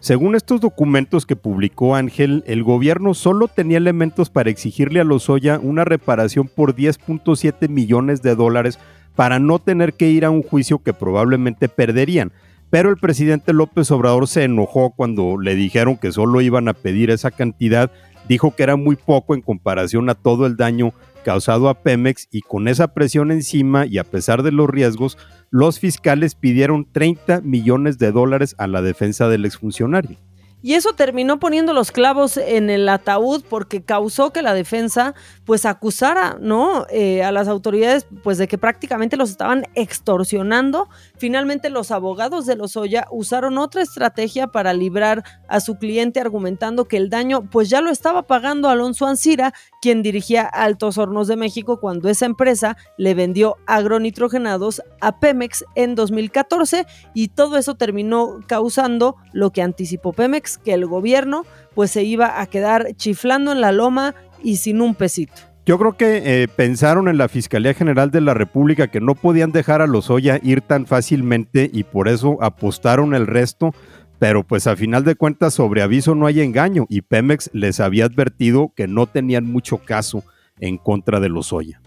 Según 0.00 0.34
estos 0.34 0.62
documentos 0.62 1.26
que 1.26 1.36
publicó 1.36 1.94
Ángel, 1.94 2.42
el 2.46 2.62
gobierno 2.62 3.12
solo 3.12 3.48
tenía 3.48 3.76
elementos 3.76 4.30
para 4.30 4.48
exigirle 4.48 4.98
a 5.00 5.04
Lozoya 5.04 5.58
una 5.62 5.84
reparación 5.84 6.48
por 6.48 6.74
10.7 6.74 7.68
millones 7.68 8.22
de 8.22 8.34
dólares 8.34 8.78
para 9.14 9.38
no 9.38 9.58
tener 9.58 9.92
que 9.92 10.08
ir 10.08 10.24
a 10.24 10.30
un 10.30 10.42
juicio 10.42 10.78
que 10.78 10.94
probablemente 10.94 11.68
perderían. 11.68 12.32
Pero 12.70 12.88
el 12.88 12.96
presidente 12.96 13.52
López 13.52 13.90
Obrador 13.90 14.26
se 14.26 14.44
enojó 14.44 14.92
cuando 14.92 15.38
le 15.38 15.54
dijeron 15.54 15.98
que 15.98 16.12
solo 16.12 16.40
iban 16.40 16.66
a 16.68 16.72
pedir 16.72 17.10
esa 17.10 17.30
cantidad, 17.30 17.90
dijo 18.26 18.56
que 18.56 18.62
era 18.62 18.76
muy 18.76 18.96
poco 18.96 19.34
en 19.34 19.42
comparación 19.42 20.08
a 20.08 20.14
todo 20.14 20.46
el 20.46 20.56
daño 20.56 20.94
causado 21.22 21.68
a 21.68 21.82
Pemex 21.82 22.28
y 22.30 22.42
con 22.42 22.68
esa 22.68 22.88
presión 22.94 23.30
encima 23.30 23.86
y 23.86 23.98
a 23.98 24.04
pesar 24.04 24.42
de 24.42 24.52
los 24.52 24.68
riesgos, 24.68 25.18
los 25.50 25.78
fiscales 25.78 26.34
pidieron 26.34 26.86
30 26.90 27.40
millones 27.42 27.98
de 27.98 28.12
dólares 28.12 28.54
a 28.58 28.66
la 28.66 28.82
defensa 28.82 29.28
del 29.28 29.44
exfuncionario. 29.44 30.18
Y 30.62 30.74
eso 30.74 30.92
terminó 30.92 31.40
poniendo 31.40 31.72
los 31.72 31.90
clavos 31.90 32.36
en 32.36 32.70
el 32.70 32.88
ataúd 32.88 33.42
porque 33.48 33.82
causó 33.82 34.30
que 34.30 34.42
la 34.42 34.54
defensa 34.54 35.14
pues 35.44 35.66
acusara, 35.66 36.38
¿no? 36.40 36.86
Eh, 36.88 37.24
a 37.24 37.32
las 37.32 37.48
autoridades 37.48 38.06
pues 38.22 38.38
de 38.38 38.46
que 38.46 38.58
prácticamente 38.58 39.16
los 39.16 39.30
estaban 39.30 39.66
extorsionando. 39.74 40.88
Finalmente 41.18 41.68
los 41.68 41.90
abogados 41.90 42.46
de 42.46 42.54
Lozoya 42.54 43.08
usaron 43.10 43.58
otra 43.58 43.82
estrategia 43.82 44.46
para 44.46 44.72
librar 44.72 45.24
a 45.48 45.58
su 45.58 45.78
cliente 45.78 46.20
argumentando 46.20 46.86
que 46.86 46.96
el 46.96 47.10
daño 47.10 47.42
pues 47.50 47.68
ya 47.68 47.80
lo 47.80 47.90
estaba 47.90 48.22
pagando 48.22 48.68
Alonso 48.68 49.06
Ancira, 49.06 49.52
quien 49.80 50.02
dirigía 50.02 50.42
Altos 50.44 50.96
Hornos 50.96 51.26
de 51.26 51.34
México 51.34 51.80
cuando 51.80 52.08
esa 52.08 52.26
empresa 52.26 52.76
le 52.96 53.14
vendió 53.14 53.56
agronitrogenados 53.66 54.80
a 55.00 55.18
Pemex 55.18 55.64
en 55.74 55.96
2014 55.96 56.86
y 57.14 57.28
todo 57.28 57.56
eso 57.56 57.74
terminó 57.74 58.38
causando 58.46 59.16
lo 59.32 59.50
que 59.50 59.62
anticipó 59.62 60.12
Pemex 60.12 60.51
que 60.58 60.72
el 60.72 60.86
gobierno 60.86 61.44
pues 61.74 61.90
se 61.90 62.02
iba 62.02 62.40
a 62.40 62.46
quedar 62.46 62.94
chiflando 62.96 63.52
en 63.52 63.60
la 63.60 63.72
loma 63.72 64.14
y 64.42 64.56
sin 64.56 64.80
un 64.80 64.94
pesito. 64.94 65.34
Yo 65.64 65.78
creo 65.78 65.92
que 65.92 66.42
eh, 66.42 66.48
pensaron 66.48 67.06
en 67.06 67.18
la 67.18 67.28
Fiscalía 67.28 67.72
General 67.72 68.10
de 68.10 68.20
la 68.20 68.34
República 68.34 68.88
que 68.88 69.00
no 69.00 69.14
podían 69.14 69.52
dejar 69.52 69.80
a 69.80 69.86
Lozoya 69.86 70.40
ir 70.42 70.60
tan 70.60 70.86
fácilmente 70.86 71.70
y 71.72 71.84
por 71.84 72.08
eso 72.08 72.36
apostaron 72.40 73.14
el 73.14 73.28
resto, 73.28 73.72
pero 74.18 74.42
pues 74.42 74.66
a 74.66 74.74
final 74.74 75.04
de 75.04 75.14
cuentas 75.14 75.54
sobre 75.54 75.82
aviso 75.82 76.16
no 76.16 76.26
hay 76.26 76.40
engaño 76.40 76.86
y 76.88 77.02
Pemex 77.02 77.48
les 77.52 77.78
había 77.78 78.06
advertido 78.06 78.72
que 78.74 78.88
no 78.88 79.06
tenían 79.06 79.44
mucho 79.44 79.78
caso 79.78 80.24
en 80.58 80.78
contra 80.78 81.20
de 81.20 81.28
Lozoya. 81.28 81.80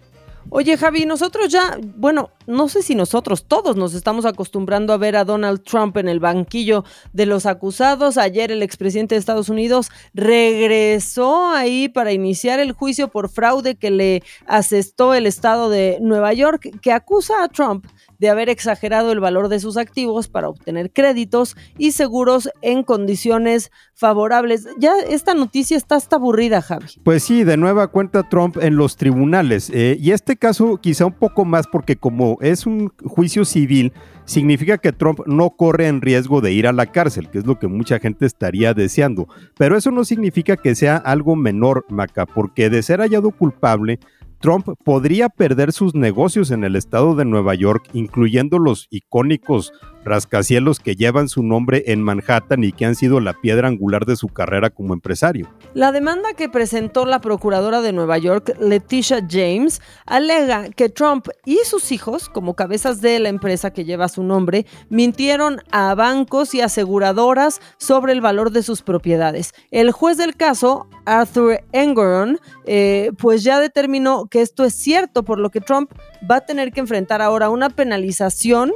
Oye, 0.49 0.77
Javi, 0.77 1.05
nosotros 1.05 1.49
ya, 1.49 1.77
bueno, 1.97 2.29
no 2.45 2.69
sé 2.69 2.83
si 2.83 2.93
nosotros 2.93 3.45
todos 3.45 3.75
nos 3.75 3.95
estamos 3.95 4.25
acostumbrando 4.25 4.93
a 4.93 4.97
ver 4.97 5.15
a 5.15 5.25
Donald 5.25 5.63
Trump 5.63 5.97
en 5.97 6.07
el 6.07 6.19
banquillo 6.19 6.85
de 7.13 7.25
los 7.25 7.45
acusados. 7.45 8.17
Ayer 8.17 8.51
el 8.51 8.61
expresidente 8.61 9.15
de 9.15 9.19
Estados 9.19 9.49
Unidos 9.49 9.89
regresó 10.13 11.49
ahí 11.49 11.89
para 11.89 12.13
iniciar 12.13 12.59
el 12.59 12.73
juicio 12.73 13.07
por 13.07 13.29
fraude 13.29 13.75
que 13.75 13.89
le 13.89 14.23
asestó 14.45 15.15
el 15.15 15.25
estado 15.25 15.69
de 15.69 15.97
Nueva 15.99 16.31
York, 16.33 16.79
que 16.79 16.91
acusa 16.91 17.43
a 17.43 17.47
Trump 17.47 17.85
de 18.19 18.29
haber 18.29 18.49
exagerado 18.49 19.11
el 19.11 19.19
valor 19.19 19.49
de 19.49 19.59
sus 19.59 19.77
activos 19.77 20.27
para 20.27 20.49
obtener 20.49 20.91
créditos 20.91 21.55
y 21.77 21.91
seguros 21.91 22.49
en 22.61 22.83
condiciones 22.83 23.71
favorables. 23.93 24.67
Ya 24.77 24.93
esta 25.09 25.33
noticia 25.33 25.77
está 25.77 25.95
hasta 25.95 26.17
aburrida, 26.17 26.61
Javi. 26.61 26.85
Pues 27.03 27.23
sí, 27.23 27.43
de 27.43 27.57
nueva 27.57 27.87
cuenta 27.87 28.27
Trump 28.29 28.57
en 28.61 28.75
los 28.75 28.97
tribunales. 28.97 29.69
Eh, 29.73 29.97
y 29.99 30.11
este 30.11 30.35
caso 30.35 30.77
quizá 30.77 31.05
un 31.05 31.13
poco 31.13 31.45
más 31.45 31.67
porque 31.67 31.95
como 31.95 32.37
es 32.41 32.65
un 32.65 32.91
juicio 33.03 33.45
civil, 33.45 33.93
significa 34.25 34.77
que 34.77 34.91
Trump 34.91 35.21
no 35.25 35.51
corre 35.51 35.87
en 35.87 36.01
riesgo 36.01 36.41
de 36.41 36.51
ir 36.51 36.67
a 36.67 36.73
la 36.73 36.87
cárcel, 36.87 37.29
que 37.29 37.39
es 37.39 37.45
lo 37.45 37.59
que 37.59 37.67
mucha 37.67 37.99
gente 37.99 38.25
estaría 38.25 38.73
deseando. 38.73 39.27
Pero 39.57 39.77
eso 39.77 39.91
no 39.91 40.03
significa 40.03 40.57
que 40.57 40.75
sea 40.75 40.97
algo 40.97 41.35
menor, 41.35 41.85
Maca, 41.89 42.25
porque 42.25 42.69
de 42.69 42.83
ser 42.83 42.99
hallado 42.99 43.31
culpable, 43.31 43.99
Trump 44.39 44.67
podría 44.83 45.29
perder 45.29 45.71
sus 45.71 45.95
negocios 45.95 46.51
en 46.51 46.63
el 46.63 46.75
estado 46.75 47.15
de 47.15 47.25
Nueva 47.25 47.55
York, 47.55 47.89
incluyendo 47.93 48.59
los 48.59 48.87
icónicos 48.89 49.71
rascacielos 50.05 50.79
que 50.79 50.95
llevan 50.95 51.27
su 51.27 51.43
nombre 51.43 51.83
en 51.87 52.01
Manhattan 52.01 52.63
y 52.63 52.71
que 52.71 52.85
han 52.85 52.95
sido 52.95 53.19
la 53.19 53.33
piedra 53.33 53.67
angular 53.67 54.05
de 54.05 54.15
su 54.15 54.29
carrera 54.29 54.69
como 54.69 54.93
empresario. 54.93 55.49
La 55.73 55.91
demanda 55.91 56.33
que 56.37 56.47
presentó 56.47 57.05
la 57.05 57.19
procuradora 57.19 57.81
de 57.81 57.91
Nueva 57.91 58.17
York, 58.17 58.55
Leticia 58.59 59.25
James, 59.27 59.81
alega 60.05 60.69
que 60.69 60.89
Trump 60.89 61.27
y 61.43 61.57
sus 61.65 61.91
hijos, 61.91 62.29
como 62.29 62.53
cabezas 62.53 63.01
de 63.01 63.19
la 63.19 63.29
empresa 63.29 63.73
que 63.73 63.83
lleva 63.83 64.07
su 64.07 64.23
nombre, 64.23 64.65
mintieron 64.89 65.61
a 65.71 65.95
bancos 65.95 66.53
y 66.53 66.61
aseguradoras 66.61 67.59
sobre 67.77 68.13
el 68.13 68.21
valor 68.21 68.51
de 68.51 68.63
sus 68.63 68.83
propiedades. 68.83 69.53
El 69.71 69.91
juez 69.91 70.17
del 70.17 70.35
caso, 70.35 70.87
Arthur 71.05 71.61
Engoron, 71.71 72.39
eh, 72.65 73.11
pues 73.17 73.43
ya 73.43 73.59
determinó 73.59 74.24
que 74.27 74.41
esto 74.41 74.63
es 74.63 74.73
cierto, 74.73 75.23
por 75.23 75.39
lo 75.39 75.49
que 75.49 75.61
Trump 75.61 75.91
va 76.29 76.37
a 76.37 76.45
tener 76.45 76.71
que 76.71 76.79
enfrentar 76.79 77.21
ahora 77.21 77.49
una 77.49 77.69
penalización 77.69 78.71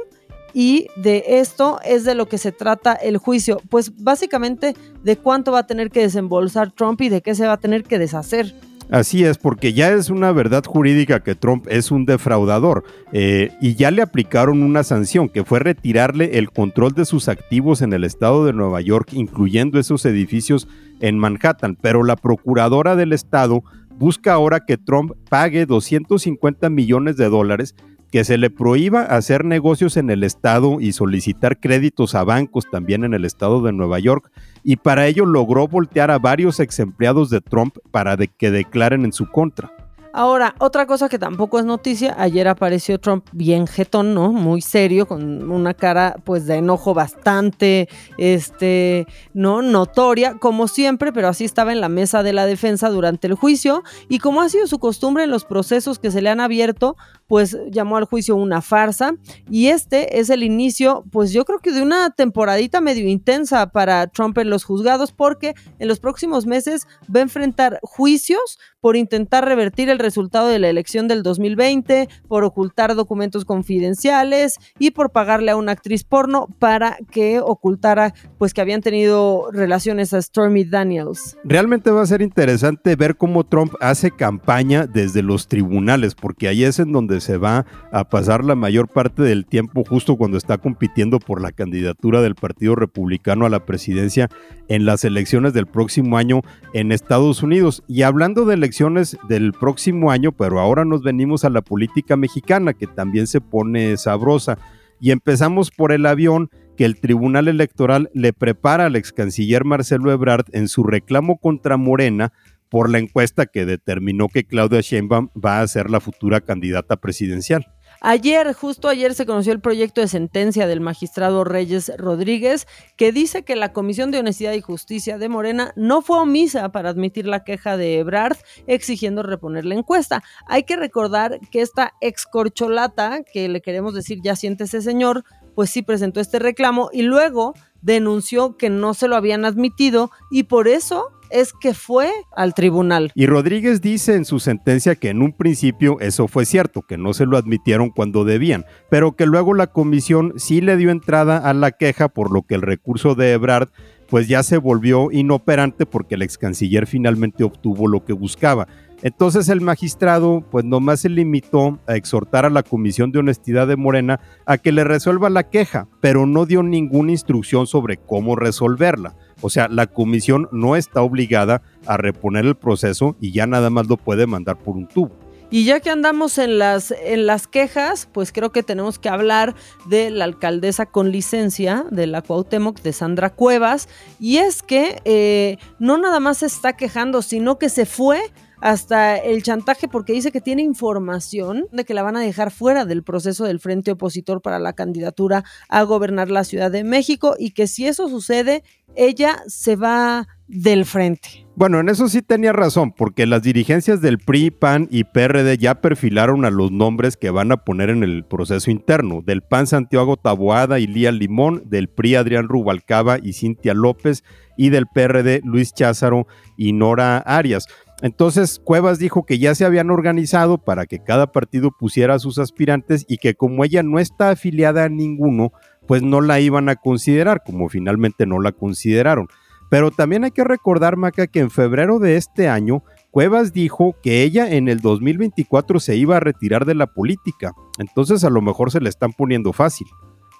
y 0.52 0.88
de 0.96 1.24
esto 1.26 1.78
es 1.84 2.04
de 2.04 2.14
lo 2.14 2.26
que 2.26 2.38
se 2.38 2.52
trata 2.52 2.94
el 2.94 3.18
juicio, 3.18 3.60
pues 3.68 4.02
básicamente 4.02 4.74
de 5.02 5.16
cuánto 5.16 5.52
va 5.52 5.60
a 5.60 5.66
tener 5.66 5.90
que 5.90 6.00
desembolsar 6.00 6.72
Trump 6.72 7.00
y 7.02 7.08
de 7.08 7.22
qué 7.22 7.34
se 7.34 7.46
va 7.46 7.54
a 7.54 7.60
tener 7.60 7.84
que 7.84 7.98
deshacer. 7.98 8.54
Así 8.90 9.24
es, 9.24 9.38
porque 9.38 9.72
ya 9.72 9.92
es 9.92 10.10
una 10.10 10.32
verdad 10.32 10.64
jurídica 10.64 11.20
que 11.20 11.36
Trump 11.36 11.66
es 11.70 11.92
un 11.92 12.06
defraudador 12.06 12.82
eh, 13.12 13.52
y 13.60 13.76
ya 13.76 13.92
le 13.92 14.02
aplicaron 14.02 14.64
una 14.64 14.82
sanción 14.82 15.28
que 15.28 15.44
fue 15.44 15.60
retirarle 15.60 16.38
el 16.38 16.50
control 16.50 16.92
de 16.94 17.04
sus 17.04 17.28
activos 17.28 17.82
en 17.82 17.92
el 17.92 18.02
estado 18.02 18.44
de 18.44 18.52
Nueva 18.52 18.80
York, 18.80 19.10
incluyendo 19.12 19.78
esos 19.78 20.04
edificios 20.06 20.66
en 20.98 21.18
Manhattan. 21.18 21.76
Pero 21.80 22.02
la 22.02 22.16
procuradora 22.16 22.96
del 22.96 23.12
estado 23.12 23.62
busca 24.00 24.32
ahora 24.32 24.60
que 24.60 24.78
Trump 24.78 25.12
pague 25.28 25.66
250 25.66 26.70
millones 26.70 27.18
de 27.18 27.28
dólares 27.28 27.74
que 28.10 28.24
se 28.24 28.38
le 28.38 28.48
prohíba 28.48 29.02
hacer 29.02 29.44
negocios 29.44 29.98
en 29.98 30.08
el 30.08 30.24
estado 30.24 30.80
y 30.80 30.92
solicitar 30.92 31.60
créditos 31.60 32.14
a 32.14 32.24
bancos 32.24 32.64
también 32.70 33.04
en 33.04 33.12
el 33.12 33.26
estado 33.26 33.62
de 33.62 33.72
Nueva 33.72 34.00
York, 34.00 34.32
y 34.64 34.76
para 34.76 35.06
ello 35.06 35.26
logró 35.26 35.68
voltear 35.68 36.10
a 36.10 36.18
varios 36.18 36.58
ex 36.60 36.80
empleados 36.80 37.28
de 37.28 37.42
Trump 37.42 37.76
para 37.90 38.16
que 38.16 38.50
declaren 38.50 39.04
en 39.04 39.12
su 39.12 39.30
contra. 39.30 39.70
Ahora, 40.12 40.56
otra 40.58 40.86
cosa 40.86 41.08
que 41.08 41.20
tampoco 41.20 41.60
es 41.60 41.64
noticia, 41.64 42.16
ayer 42.18 42.48
apareció 42.48 42.98
Trump 42.98 43.26
bien 43.30 43.68
jetón, 43.68 44.12
¿no? 44.12 44.32
Muy 44.32 44.60
serio, 44.60 45.06
con 45.06 45.50
una 45.50 45.72
cara 45.72 46.16
pues 46.24 46.46
de 46.46 46.56
enojo 46.56 46.94
bastante, 46.94 47.88
este, 48.18 49.06
¿no? 49.34 49.62
Notoria, 49.62 50.34
como 50.34 50.66
siempre, 50.66 51.12
pero 51.12 51.28
así 51.28 51.44
estaba 51.44 51.70
en 51.72 51.80
la 51.80 51.88
mesa 51.88 52.24
de 52.24 52.32
la 52.32 52.46
defensa 52.46 52.88
durante 52.90 53.28
el 53.28 53.34
juicio 53.34 53.84
y 54.08 54.18
como 54.18 54.40
ha 54.40 54.48
sido 54.48 54.66
su 54.66 54.80
costumbre 54.80 55.24
en 55.24 55.30
los 55.30 55.44
procesos 55.44 56.00
que 56.00 56.10
se 56.10 56.22
le 56.22 56.30
han 56.30 56.40
abierto, 56.40 56.96
pues 57.30 57.56
llamó 57.70 57.96
al 57.96 58.06
juicio 58.06 58.34
una 58.34 58.60
farsa 58.60 59.14
y 59.48 59.68
este 59.68 60.18
es 60.18 60.30
el 60.30 60.42
inicio, 60.42 61.04
pues 61.12 61.32
yo 61.32 61.44
creo 61.44 61.60
que 61.60 61.70
de 61.70 61.80
una 61.80 62.10
temporadita 62.10 62.80
medio 62.80 63.08
intensa 63.08 63.68
para 63.68 64.08
Trump 64.08 64.36
en 64.38 64.50
los 64.50 64.64
juzgados 64.64 65.12
porque 65.12 65.54
en 65.78 65.86
los 65.86 66.00
próximos 66.00 66.44
meses 66.44 66.88
va 67.06 67.20
a 67.20 67.22
enfrentar 67.22 67.78
juicios 67.82 68.58
por 68.80 68.96
intentar 68.96 69.44
revertir 69.44 69.90
el 69.90 69.98
resultado 69.98 70.48
de 70.48 70.58
la 70.58 70.68
elección 70.68 71.06
del 71.06 71.22
2020, 71.22 72.08
por 72.26 72.44
ocultar 72.44 72.94
documentos 72.94 73.44
confidenciales 73.44 74.58
y 74.78 74.90
por 74.90 75.10
pagarle 75.10 75.52
a 75.52 75.56
una 75.56 75.72
actriz 75.72 76.02
porno 76.02 76.48
para 76.58 76.98
que 77.10 77.40
ocultara 77.40 78.14
pues 78.38 78.54
que 78.54 78.60
habían 78.60 78.80
tenido 78.80 79.50
relaciones 79.52 80.12
a 80.14 80.22
Stormy 80.22 80.64
Daniels. 80.64 81.36
Realmente 81.44 81.90
va 81.90 82.02
a 82.02 82.06
ser 82.06 82.22
interesante 82.22 82.96
ver 82.96 83.16
cómo 83.16 83.44
Trump 83.44 83.74
hace 83.80 84.10
campaña 84.10 84.86
desde 84.86 85.22
los 85.22 85.46
tribunales, 85.46 86.14
porque 86.14 86.48
ahí 86.48 86.64
es 86.64 86.78
en 86.78 86.90
donde 86.92 87.19
se 87.20 87.36
va 87.36 87.66
a 87.92 88.04
pasar 88.04 88.44
la 88.44 88.54
mayor 88.54 88.88
parte 88.88 89.22
del 89.22 89.46
tiempo 89.46 89.84
justo 89.84 90.16
cuando 90.16 90.36
está 90.36 90.58
compitiendo 90.58 91.18
por 91.18 91.40
la 91.40 91.52
candidatura 91.52 92.20
del 92.22 92.34
Partido 92.34 92.74
Republicano 92.74 93.46
a 93.46 93.50
la 93.50 93.64
presidencia 93.64 94.28
en 94.68 94.84
las 94.84 95.04
elecciones 95.04 95.52
del 95.52 95.66
próximo 95.66 96.16
año 96.16 96.42
en 96.72 96.92
Estados 96.92 97.42
Unidos. 97.42 97.82
Y 97.86 98.02
hablando 98.02 98.44
de 98.44 98.54
elecciones 98.54 99.18
del 99.28 99.52
próximo 99.52 100.10
año, 100.10 100.32
pero 100.32 100.60
ahora 100.60 100.84
nos 100.84 101.02
venimos 101.02 101.44
a 101.44 101.50
la 101.50 101.62
política 101.62 102.16
mexicana, 102.16 102.74
que 102.74 102.86
también 102.86 103.26
se 103.26 103.40
pone 103.40 103.96
sabrosa. 103.96 104.58
Y 105.00 105.12
empezamos 105.12 105.70
por 105.70 105.92
el 105.92 106.06
avión 106.06 106.50
que 106.76 106.84
el 106.84 107.00
Tribunal 107.00 107.48
Electoral 107.48 108.10
le 108.14 108.32
prepara 108.32 108.86
al 108.86 108.96
ex 108.96 109.12
canciller 109.12 109.64
Marcelo 109.64 110.12
Ebrard 110.12 110.46
en 110.52 110.68
su 110.68 110.84
reclamo 110.84 111.38
contra 111.38 111.76
Morena 111.76 112.32
por 112.70 112.88
la 112.88 112.98
encuesta 112.98 113.46
que 113.46 113.66
determinó 113.66 114.28
que 114.28 114.46
Claudia 114.46 114.80
Sheinbaum 114.80 115.28
va 115.36 115.60
a 115.60 115.68
ser 115.68 115.90
la 115.90 116.00
futura 116.00 116.40
candidata 116.40 116.96
presidencial. 116.96 117.66
Ayer, 118.02 118.54
justo 118.54 118.88
ayer, 118.88 119.12
se 119.14 119.26
conoció 119.26 119.52
el 119.52 119.60
proyecto 119.60 120.00
de 120.00 120.08
sentencia 120.08 120.66
del 120.66 120.80
magistrado 120.80 121.44
Reyes 121.44 121.92
Rodríguez, 121.98 122.66
que 122.96 123.12
dice 123.12 123.44
que 123.44 123.56
la 123.56 123.74
Comisión 123.74 124.10
de 124.10 124.18
Honestidad 124.18 124.54
y 124.54 124.62
Justicia 124.62 125.18
de 125.18 125.28
Morena 125.28 125.72
no 125.76 126.00
fue 126.00 126.18
omisa 126.18 126.70
para 126.72 126.88
admitir 126.88 127.26
la 127.26 127.44
queja 127.44 127.76
de 127.76 127.98
Ebrard 127.98 128.38
exigiendo 128.66 129.22
reponer 129.22 129.66
la 129.66 129.74
encuesta. 129.74 130.22
Hay 130.46 130.62
que 130.62 130.76
recordar 130.76 131.40
que 131.50 131.60
esta 131.60 131.92
excorcholata, 132.00 133.22
que 133.22 133.50
le 133.50 133.60
queremos 133.60 133.92
decir 133.92 134.20
ya 134.22 134.34
siente 134.34 134.64
ese 134.64 134.80
señor, 134.80 135.24
pues 135.54 135.68
sí 135.68 135.82
presentó 135.82 136.20
este 136.20 136.38
reclamo 136.38 136.88
y 136.92 137.02
luego 137.02 137.52
denunció 137.82 138.56
que 138.56 138.70
no 138.70 138.94
se 138.94 139.08
lo 139.08 139.16
habían 139.16 139.44
admitido 139.44 140.10
y 140.30 140.44
por 140.44 140.68
eso 140.68 141.10
es 141.30 141.52
que 141.52 141.74
fue 141.74 142.10
al 142.36 142.54
tribunal. 142.54 143.12
Y 143.14 143.26
Rodríguez 143.26 143.80
dice 143.80 144.14
en 144.14 144.24
su 144.24 144.40
sentencia 144.40 144.94
que 144.94 145.10
en 145.10 145.22
un 145.22 145.32
principio 145.32 145.98
eso 146.00 146.28
fue 146.28 146.44
cierto, 146.44 146.82
que 146.82 146.98
no 146.98 147.14
se 147.14 147.26
lo 147.26 147.36
admitieron 147.36 147.90
cuando 147.90 148.24
debían, 148.24 148.64
pero 148.88 149.12
que 149.12 149.26
luego 149.26 149.54
la 149.54 149.68
comisión 149.68 150.34
sí 150.36 150.60
le 150.60 150.76
dio 150.76 150.90
entrada 150.90 151.38
a 151.38 151.54
la 151.54 151.72
queja, 151.72 152.08
por 152.08 152.30
lo 152.30 152.42
que 152.42 152.54
el 152.54 152.62
recurso 152.62 153.14
de 153.14 153.32
Ebrard 153.32 153.68
pues 154.08 154.26
ya 154.26 154.42
se 154.42 154.58
volvió 154.58 155.12
inoperante 155.12 155.86
porque 155.86 156.16
el 156.16 156.22
ex 156.22 156.36
canciller 156.36 156.88
finalmente 156.88 157.44
obtuvo 157.44 157.86
lo 157.86 158.04
que 158.04 158.12
buscaba. 158.12 158.66
Entonces 159.02 159.48
el 159.48 159.62
magistrado 159.62 160.44
pues 160.50 160.64
nomás 160.64 161.00
se 161.00 161.08
limitó 161.08 161.78
a 161.86 161.96
exhortar 161.96 162.44
a 162.44 162.50
la 162.50 162.62
Comisión 162.62 163.12
de 163.12 163.20
Honestidad 163.20 163.66
de 163.66 163.76
Morena 163.76 164.20
a 164.44 164.58
que 164.58 164.72
le 164.72 164.84
resuelva 164.84 165.30
la 165.30 165.48
queja, 165.48 165.88
pero 166.00 166.26
no 166.26 166.44
dio 166.44 166.62
ninguna 166.62 167.12
instrucción 167.12 167.66
sobre 167.66 167.96
cómo 167.96 168.36
resolverla. 168.36 169.14
O 169.40 169.50
sea, 169.50 169.68
la 169.68 169.86
comisión 169.86 170.48
no 170.52 170.76
está 170.76 171.02
obligada 171.02 171.62
a 171.86 171.96
reponer 171.96 172.46
el 172.46 172.56
proceso 172.56 173.16
y 173.20 173.32
ya 173.32 173.46
nada 173.46 173.70
más 173.70 173.88
lo 173.88 173.96
puede 173.96 174.26
mandar 174.26 174.58
por 174.58 174.76
un 174.76 174.86
tubo. 174.86 175.10
Y 175.52 175.64
ya 175.64 175.80
que 175.80 175.90
andamos 175.90 176.38
en 176.38 176.58
las, 176.60 176.92
en 176.92 177.26
las 177.26 177.48
quejas, 177.48 178.08
pues 178.12 178.30
creo 178.30 178.52
que 178.52 178.62
tenemos 178.62 179.00
que 179.00 179.08
hablar 179.08 179.56
de 179.86 180.10
la 180.10 180.24
alcaldesa 180.24 180.86
con 180.86 181.10
licencia 181.10 181.84
de 181.90 182.06
la 182.06 182.22
Cuauhtémoc, 182.22 182.80
de 182.82 182.92
Sandra 182.92 183.30
Cuevas. 183.30 183.88
Y 184.20 184.36
es 184.36 184.62
que 184.62 185.02
eh, 185.04 185.58
no 185.80 185.98
nada 185.98 186.20
más 186.20 186.38
se 186.38 186.46
está 186.46 186.74
quejando, 186.74 187.20
sino 187.20 187.58
que 187.58 187.68
se 187.68 187.84
fue 187.84 188.20
hasta 188.60 189.16
el 189.16 189.42
chantaje 189.42 189.88
porque 189.88 190.12
dice 190.12 190.32
que 190.32 190.40
tiene 190.40 190.62
información 190.62 191.66
de 191.72 191.84
que 191.84 191.94
la 191.94 192.02
van 192.02 192.16
a 192.16 192.20
dejar 192.20 192.50
fuera 192.50 192.84
del 192.84 193.02
proceso 193.02 193.44
del 193.44 193.60
frente 193.60 193.92
opositor 193.92 194.42
para 194.42 194.58
la 194.58 194.72
candidatura 194.72 195.44
a 195.68 195.82
gobernar 195.82 196.30
la 196.30 196.44
Ciudad 196.44 196.70
de 196.70 196.84
México 196.84 197.34
y 197.38 197.52
que 197.52 197.66
si 197.66 197.86
eso 197.86 198.08
sucede, 198.08 198.62
ella 198.96 199.42
se 199.46 199.76
va 199.76 200.26
del 200.46 200.84
frente. 200.84 201.46
Bueno, 201.54 201.78
en 201.78 201.88
eso 201.88 202.08
sí 202.08 202.22
tenía 202.22 202.52
razón, 202.52 202.92
porque 202.92 203.26
las 203.26 203.42
dirigencias 203.42 204.00
del 204.00 204.18
PRI, 204.18 204.50
PAN 204.50 204.88
y 204.90 205.04
PRD 205.04 205.58
ya 205.58 205.80
perfilaron 205.80 206.44
a 206.44 206.50
los 206.50 206.72
nombres 206.72 207.16
que 207.16 207.30
van 207.30 207.52
a 207.52 207.58
poner 207.58 207.90
en 207.90 208.02
el 208.02 208.24
proceso 208.24 208.70
interno. 208.70 209.22
Del 209.24 209.42
PAN 209.42 209.66
Santiago 209.66 210.16
Taboada 210.16 210.80
y 210.80 210.86
Lía 210.86 211.12
Limón, 211.12 211.62
del 211.66 211.88
PRI 211.88 212.16
Adrián 212.16 212.48
Rubalcaba 212.48 213.18
y 213.22 213.34
Cintia 213.34 213.74
López, 213.74 214.24
y 214.56 214.70
del 214.70 214.86
PRD 214.86 215.40
Luis 215.44 215.72
Cházaro 215.72 216.26
y 216.56 216.72
Nora 216.72 217.18
Arias. 217.18 217.66
Entonces 218.02 218.60
Cuevas 218.64 218.98
dijo 218.98 219.24
que 219.26 219.38
ya 219.38 219.54
se 219.54 219.64
habían 219.64 219.90
organizado 219.90 220.58
para 220.58 220.86
que 220.86 221.00
cada 221.00 221.32
partido 221.32 221.70
pusiera 221.70 222.14
a 222.14 222.18
sus 222.18 222.38
aspirantes 222.38 223.04
y 223.08 223.18
que 223.18 223.34
como 223.34 223.64
ella 223.64 223.82
no 223.82 223.98
está 223.98 224.30
afiliada 224.30 224.84
a 224.84 224.88
ninguno, 224.88 225.52
pues 225.86 226.02
no 226.02 226.20
la 226.20 226.40
iban 226.40 226.68
a 226.68 226.76
considerar, 226.76 227.42
como 227.44 227.68
finalmente 227.68 228.26
no 228.26 228.40
la 228.40 228.52
consideraron. 228.52 229.28
Pero 229.70 229.90
también 229.90 230.24
hay 230.24 230.32
que 230.32 230.44
recordar, 230.44 230.96
Maca, 230.96 231.26
que 231.28 231.40
en 231.40 231.50
febrero 231.50 231.98
de 231.98 232.16
este 232.16 232.48
año, 232.48 232.82
Cuevas 233.10 233.52
dijo 233.52 233.94
que 234.02 234.22
ella 234.22 234.50
en 234.50 234.68
el 234.68 234.80
2024 234.80 235.78
se 235.78 235.96
iba 235.96 236.16
a 236.16 236.20
retirar 236.20 236.64
de 236.64 236.74
la 236.74 236.86
política. 236.86 237.52
Entonces 237.78 238.24
a 238.24 238.30
lo 238.30 238.40
mejor 238.40 238.70
se 238.70 238.80
le 238.80 238.88
están 238.88 239.12
poniendo 239.12 239.52
fácil. 239.52 239.86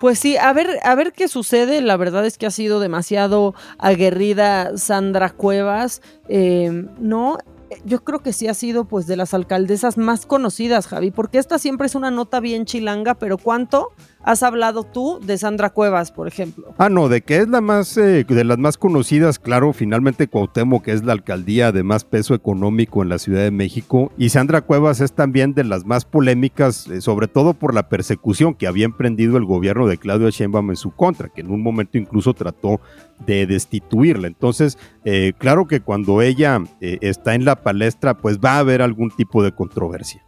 Pues 0.01 0.19
sí, 0.19 0.39
a 0.39 0.51
ver, 0.55 0.79
a 0.83 0.95
ver 0.95 1.13
qué 1.13 1.29
sucede. 1.29 1.83
La 1.83 1.99
verdad 1.99 2.25
es 2.25 2.39
que 2.39 2.47
ha 2.47 2.51
sido 2.51 2.81
demasiado 2.81 3.55
aguerrida 3.77 4.79
Sandra 4.79 5.29
Cuevas. 5.29 6.01
Eh, 6.27 6.87
no, 6.99 7.37
yo 7.85 8.03
creo 8.03 8.21
que 8.21 8.33
sí 8.33 8.49
ha 8.49 8.55
sido 8.55 8.87
pues 8.87 9.07
de 9.07 9.19
las 9.19 9.35
alcaldesas 9.35 9.99
más 9.99 10.25
conocidas, 10.25 10.87
Javi, 10.87 11.11
porque 11.11 11.37
esta 11.37 11.59
siempre 11.59 11.87
es 11.87 11.95
una 11.95 12.11
nota 12.11 12.41
bien 12.41 12.65
chilanga, 12.65 13.15
pero 13.17 13.37
¿cuánto 13.37 13.91
has 14.23 14.43
hablado 14.43 14.85
tú 14.85 15.19
de 15.23 15.39
Sandra 15.39 15.71
Cuevas, 15.71 16.13
por 16.13 16.29
ejemplo? 16.29 16.75
Ah, 16.79 16.89
no, 16.89 17.09
de 17.09 17.23
que 17.23 17.39
es 17.39 17.49
la 17.49 17.61
más, 17.61 17.97
eh, 17.97 18.25
de 18.25 18.45
las 18.45 18.59
más 18.59 18.77
conocidas, 18.77 19.39
claro, 19.39 19.73
finalmente 19.73 20.29
Cuauhtémoc, 20.29 20.85
que 20.85 20.93
es 20.93 21.05
la 21.05 21.13
alcaldía 21.13 21.73
de 21.73 21.83
más 21.83 22.05
peso 22.05 22.35
económico 22.35 23.03
en 23.03 23.09
la 23.09 23.19
Ciudad 23.19 23.43
de 23.43 23.51
México, 23.51 24.13
y 24.19 24.29
Sandra 24.29 24.61
Cuevas 24.61 25.01
es 25.01 25.13
también 25.13 25.55
de 25.55 25.65
las 25.65 25.85
más 25.85 26.05
polémicas, 26.05 26.87
eh, 26.89 27.01
sobre 27.01 27.29
todo 27.29 27.55
por 27.55 27.75
la 27.75 27.89
persecución 27.89 28.55
que 28.55 28.67
había 28.67 28.85
emprendido 28.85 29.37
el 29.37 29.45
gobierno 29.45 29.87
de 29.87 29.99
Claudio 29.99 30.31
Sheinbaum 30.31 30.71
en 30.71 30.77
su 30.77 30.91
contra, 30.91 31.29
que 31.29 31.41
en 31.41 31.51
un 31.51 31.63
momento 31.63 31.99
incluso 31.99 32.35
trató 32.35 32.81
de 33.27 33.47
destituirla. 33.47 34.27
Entonces, 34.27 34.79
eh, 35.05 35.33
claro 35.39 35.67
que 35.67 35.81
cuando 35.81 36.23
ella 36.23 36.63
está 36.81 37.35
en 37.35 37.45
la 37.45 37.57
palestra, 37.57 38.15
pues 38.15 38.39
va 38.39 38.55
a 38.55 38.59
haber 38.61 38.83
algún 38.83 39.11
tipo 39.11 39.43
de 39.43 39.53
controversia. 39.53 40.25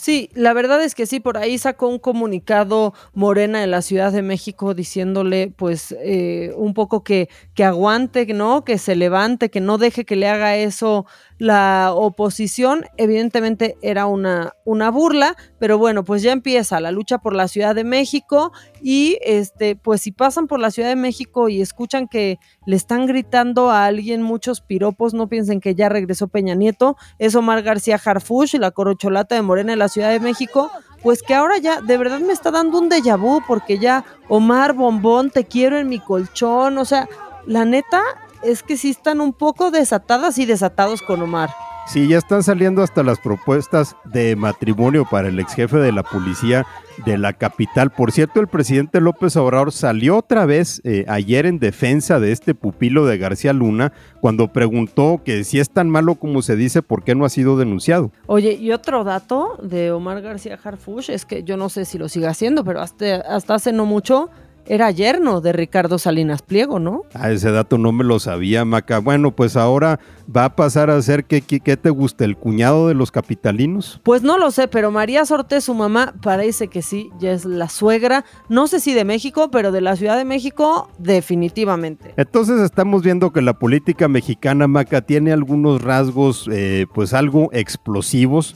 Sí, 0.00 0.30
la 0.32 0.52
verdad 0.52 0.80
es 0.84 0.94
que 0.94 1.06
sí, 1.06 1.18
por 1.18 1.38
ahí 1.38 1.58
sacó 1.58 1.88
un 1.88 1.98
comunicado 1.98 2.94
Morena 3.14 3.64
en 3.64 3.72
la 3.72 3.82
Ciudad 3.82 4.12
de 4.12 4.22
México 4.22 4.72
diciéndole 4.72 5.48
pues 5.56 5.92
eh, 6.00 6.52
un 6.56 6.72
poco 6.72 7.02
que, 7.02 7.28
que 7.54 7.64
aguante, 7.64 8.24
¿no? 8.32 8.64
Que 8.64 8.78
se 8.78 8.94
levante, 8.94 9.50
que 9.50 9.60
no 9.60 9.76
deje 9.76 10.04
que 10.04 10.14
le 10.14 10.28
haga 10.28 10.54
eso 10.54 11.04
la 11.38 11.92
oposición. 11.94 12.84
Evidentemente 12.96 13.76
era 13.80 14.06
una, 14.06 14.52
una 14.64 14.90
burla, 14.90 15.36
pero 15.58 15.78
bueno, 15.78 16.04
pues 16.04 16.22
ya 16.22 16.32
empieza 16.32 16.80
la 16.80 16.90
lucha 16.90 17.18
por 17.18 17.34
la 17.34 17.48
Ciudad 17.48 17.74
de 17.74 17.84
México 17.84 18.52
y 18.82 19.18
este, 19.22 19.76
pues 19.76 20.02
si 20.02 20.12
pasan 20.12 20.46
por 20.46 20.60
la 20.60 20.70
Ciudad 20.70 20.88
de 20.88 20.96
México 20.96 21.48
y 21.48 21.60
escuchan 21.60 22.08
que 22.08 22.38
le 22.66 22.76
están 22.76 23.06
gritando 23.06 23.70
a 23.70 23.86
alguien 23.86 24.22
muchos 24.22 24.60
piropos, 24.60 25.14
no 25.14 25.28
piensen 25.28 25.60
que 25.60 25.74
ya 25.74 25.88
regresó 25.88 26.28
Peña 26.28 26.54
Nieto, 26.54 26.96
es 27.18 27.34
Omar 27.34 27.62
García 27.62 28.00
Harfush, 28.04 28.56
la 28.56 28.72
corocholata 28.72 29.34
de 29.34 29.42
Morena 29.42 29.72
en 29.72 29.78
la 29.78 29.88
Ciudad 29.88 30.10
de 30.10 30.20
México, 30.20 30.70
pues 31.02 31.22
que 31.22 31.34
ahora 31.34 31.58
ya 31.58 31.80
de 31.80 31.96
verdad 31.96 32.18
me 32.18 32.32
está 32.32 32.50
dando 32.50 32.78
un 32.78 32.90
déjà 32.90 33.16
vu 33.16 33.40
porque 33.46 33.78
ya 33.78 34.04
Omar 34.28 34.72
Bombón, 34.74 35.30
te 35.30 35.44
quiero 35.44 35.78
en 35.78 35.88
mi 35.88 36.00
colchón, 36.00 36.78
o 36.78 36.84
sea, 36.84 37.08
la 37.46 37.64
neta 37.64 38.02
es 38.42 38.62
que 38.62 38.76
sí 38.76 38.90
están 38.90 39.20
un 39.20 39.32
poco 39.32 39.70
desatadas 39.70 40.38
y 40.38 40.46
desatados 40.46 41.02
con 41.02 41.22
Omar. 41.22 41.50
Sí, 41.88 42.06
ya 42.06 42.18
están 42.18 42.42
saliendo 42.42 42.82
hasta 42.82 43.02
las 43.02 43.18
propuestas 43.18 43.96
de 44.04 44.36
matrimonio 44.36 45.06
para 45.10 45.28
el 45.28 45.40
ex 45.40 45.54
jefe 45.54 45.78
de 45.78 45.90
la 45.90 46.02
policía 46.02 46.66
de 47.06 47.16
la 47.16 47.32
capital. 47.32 47.88
Por 47.90 48.12
cierto, 48.12 48.40
el 48.40 48.46
presidente 48.46 49.00
López 49.00 49.36
Obrador 49.36 49.72
salió 49.72 50.18
otra 50.18 50.44
vez 50.44 50.82
eh, 50.84 51.06
ayer 51.08 51.46
en 51.46 51.58
defensa 51.58 52.20
de 52.20 52.32
este 52.32 52.54
pupilo 52.54 53.06
de 53.06 53.16
García 53.16 53.54
Luna 53.54 53.94
cuando 54.20 54.52
preguntó 54.52 55.22
que 55.24 55.44
si 55.44 55.60
es 55.60 55.70
tan 55.70 55.88
malo 55.88 56.16
como 56.16 56.42
se 56.42 56.56
dice, 56.56 56.82
¿por 56.82 57.04
qué 57.04 57.14
no 57.14 57.24
ha 57.24 57.30
sido 57.30 57.56
denunciado? 57.56 58.12
Oye, 58.26 58.52
y 58.52 58.72
otro 58.72 59.02
dato 59.02 59.58
de 59.62 59.90
Omar 59.90 60.20
García 60.20 60.58
Harfush 60.62 61.08
es 61.08 61.24
que 61.24 61.42
yo 61.42 61.56
no 61.56 61.70
sé 61.70 61.86
si 61.86 61.96
lo 61.96 62.10
sigue 62.10 62.26
haciendo, 62.26 62.64
pero 62.64 62.82
hasta, 62.82 63.16
hasta 63.16 63.54
hace 63.54 63.72
no 63.72 63.86
mucho 63.86 64.28
era 64.68 64.90
yerno 64.90 65.40
de 65.40 65.52
Ricardo 65.52 65.98
Salinas 65.98 66.42
Pliego, 66.42 66.78
¿no? 66.78 67.02
Ah, 67.14 67.30
ese 67.30 67.50
dato 67.50 67.78
no 67.78 67.90
me 67.92 68.04
lo 68.04 68.18
sabía, 68.20 68.64
Maca. 68.64 68.98
Bueno, 68.98 69.32
pues 69.32 69.56
ahora 69.56 69.98
va 70.34 70.44
a 70.44 70.56
pasar 70.56 70.90
a 70.90 71.00
ser 71.00 71.24
que, 71.24 71.40
¿qué 71.40 71.76
te 71.76 71.90
gusta, 71.90 72.24
el 72.24 72.36
cuñado 72.36 72.88
de 72.88 72.94
los 72.94 73.10
capitalinos. 73.10 74.00
Pues 74.02 74.22
no 74.22 74.38
lo 74.38 74.50
sé, 74.50 74.68
pero 74.68 74.90
María 74.90 75.24
Sorte, 75.24 75.60
su 75.60 75.74
mamá, 75.74 76.14
parece 76.22 76.68
que 76.68 76.82
sí, 76.82 77.10
ya 77.18 77.32
es 77.32 77.44
la 77.44 77.68
suegra, 77.68 78.24
no 78.48 78.66
sé 78.66 78.80
si 78.80 78.92
de 78.92 79.04
México, 79.04 79.50
pero 79.50 79.72
de 79.72 79.80
la 79.80 79.96
Ciudad 79.96 80.16
de 80.16 80.24
México, 80.24 80.90
definitivamente. 80.98 82.12
Entonces 82.16 82.60
estamos 82.60 83.02
viendo 83.02 83.32
que 83.32 83.40
la 83.40 83.58
política 83.58 84.08
mexicana, 84.08 84.68
Maca, 84.68 85.00
tiene 85.00 85.32
algunos 85.32 85.82
rasgos, 85.82 86.48
eh, 86.52 86.86
pues 86.94 87.14
algo 87.14 87.48
explosivos, 87.52 88.54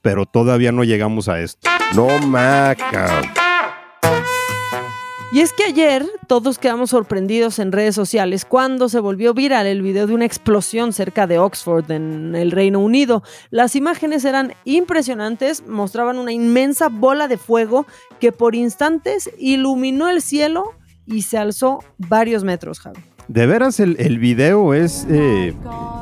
pero 0.00 0.24
todavía 0.24 0.72
no 0.72 0.84
llegamos 0.84 1.28
a 1.28 1.40
esto. 1.40 1.68
No, 1.94 2.06
Maca. 2.26 3.39
Y 5.32 5.42
es 5.42 5.52
que 5.52 5.62
ayer 5.62 6.04
todos 6.26 6.58
quedamos 6.58 6.90
sorprendidos 6.90 7.60
en 7.60 7.70
redes 7.70 7.94
sociales 7.94 8.44
cuando 8.44 8.88
se 8.88 8.98
volvió 8.98 9.32
viral 9.32 9.68
el 9.68 9.80
video 9.80 10.08
de 10.08 10.14
una 10.14 10.24
explosión 10.24 10.92
cerca 10.92 11.28
de 11.28 11.38
Oxford, 11.38 11.88
en 11.92 12.34
el 12.34 12.50
Reino 12.50 12.80
Unido. 12.80 13.22
Las 13.50 13.76
imágenes 13.76 14.24
eran 14.24 14.54
impresionantes, 14.64 15.64
mostraban 15.68 16.18
una 16.18 16.32
inmensa 16.32 16.88
bola 16.88 17.28
de 17.28 17.36
fuego 17.36 17.86
que 18.18 18.32
por 18.32 18.56
instantes 18.56 19.30
iluminó 19.38 20.08
el 20.08 20.20
cielo 20.20 20.72
y 21.06 21.22
se 21.22 21.38
alzó 21.38 21.78
varios 21.96 22.42
metros, 22.42 22.80
Javi. 22.80 23.00
De 23.30 23.46
veras, 23.46 23.78
el, 23.78 23.94
el 24.00 24.18
video 24.18 24.74
es 24.74 25.06
eh, 25.08 25.54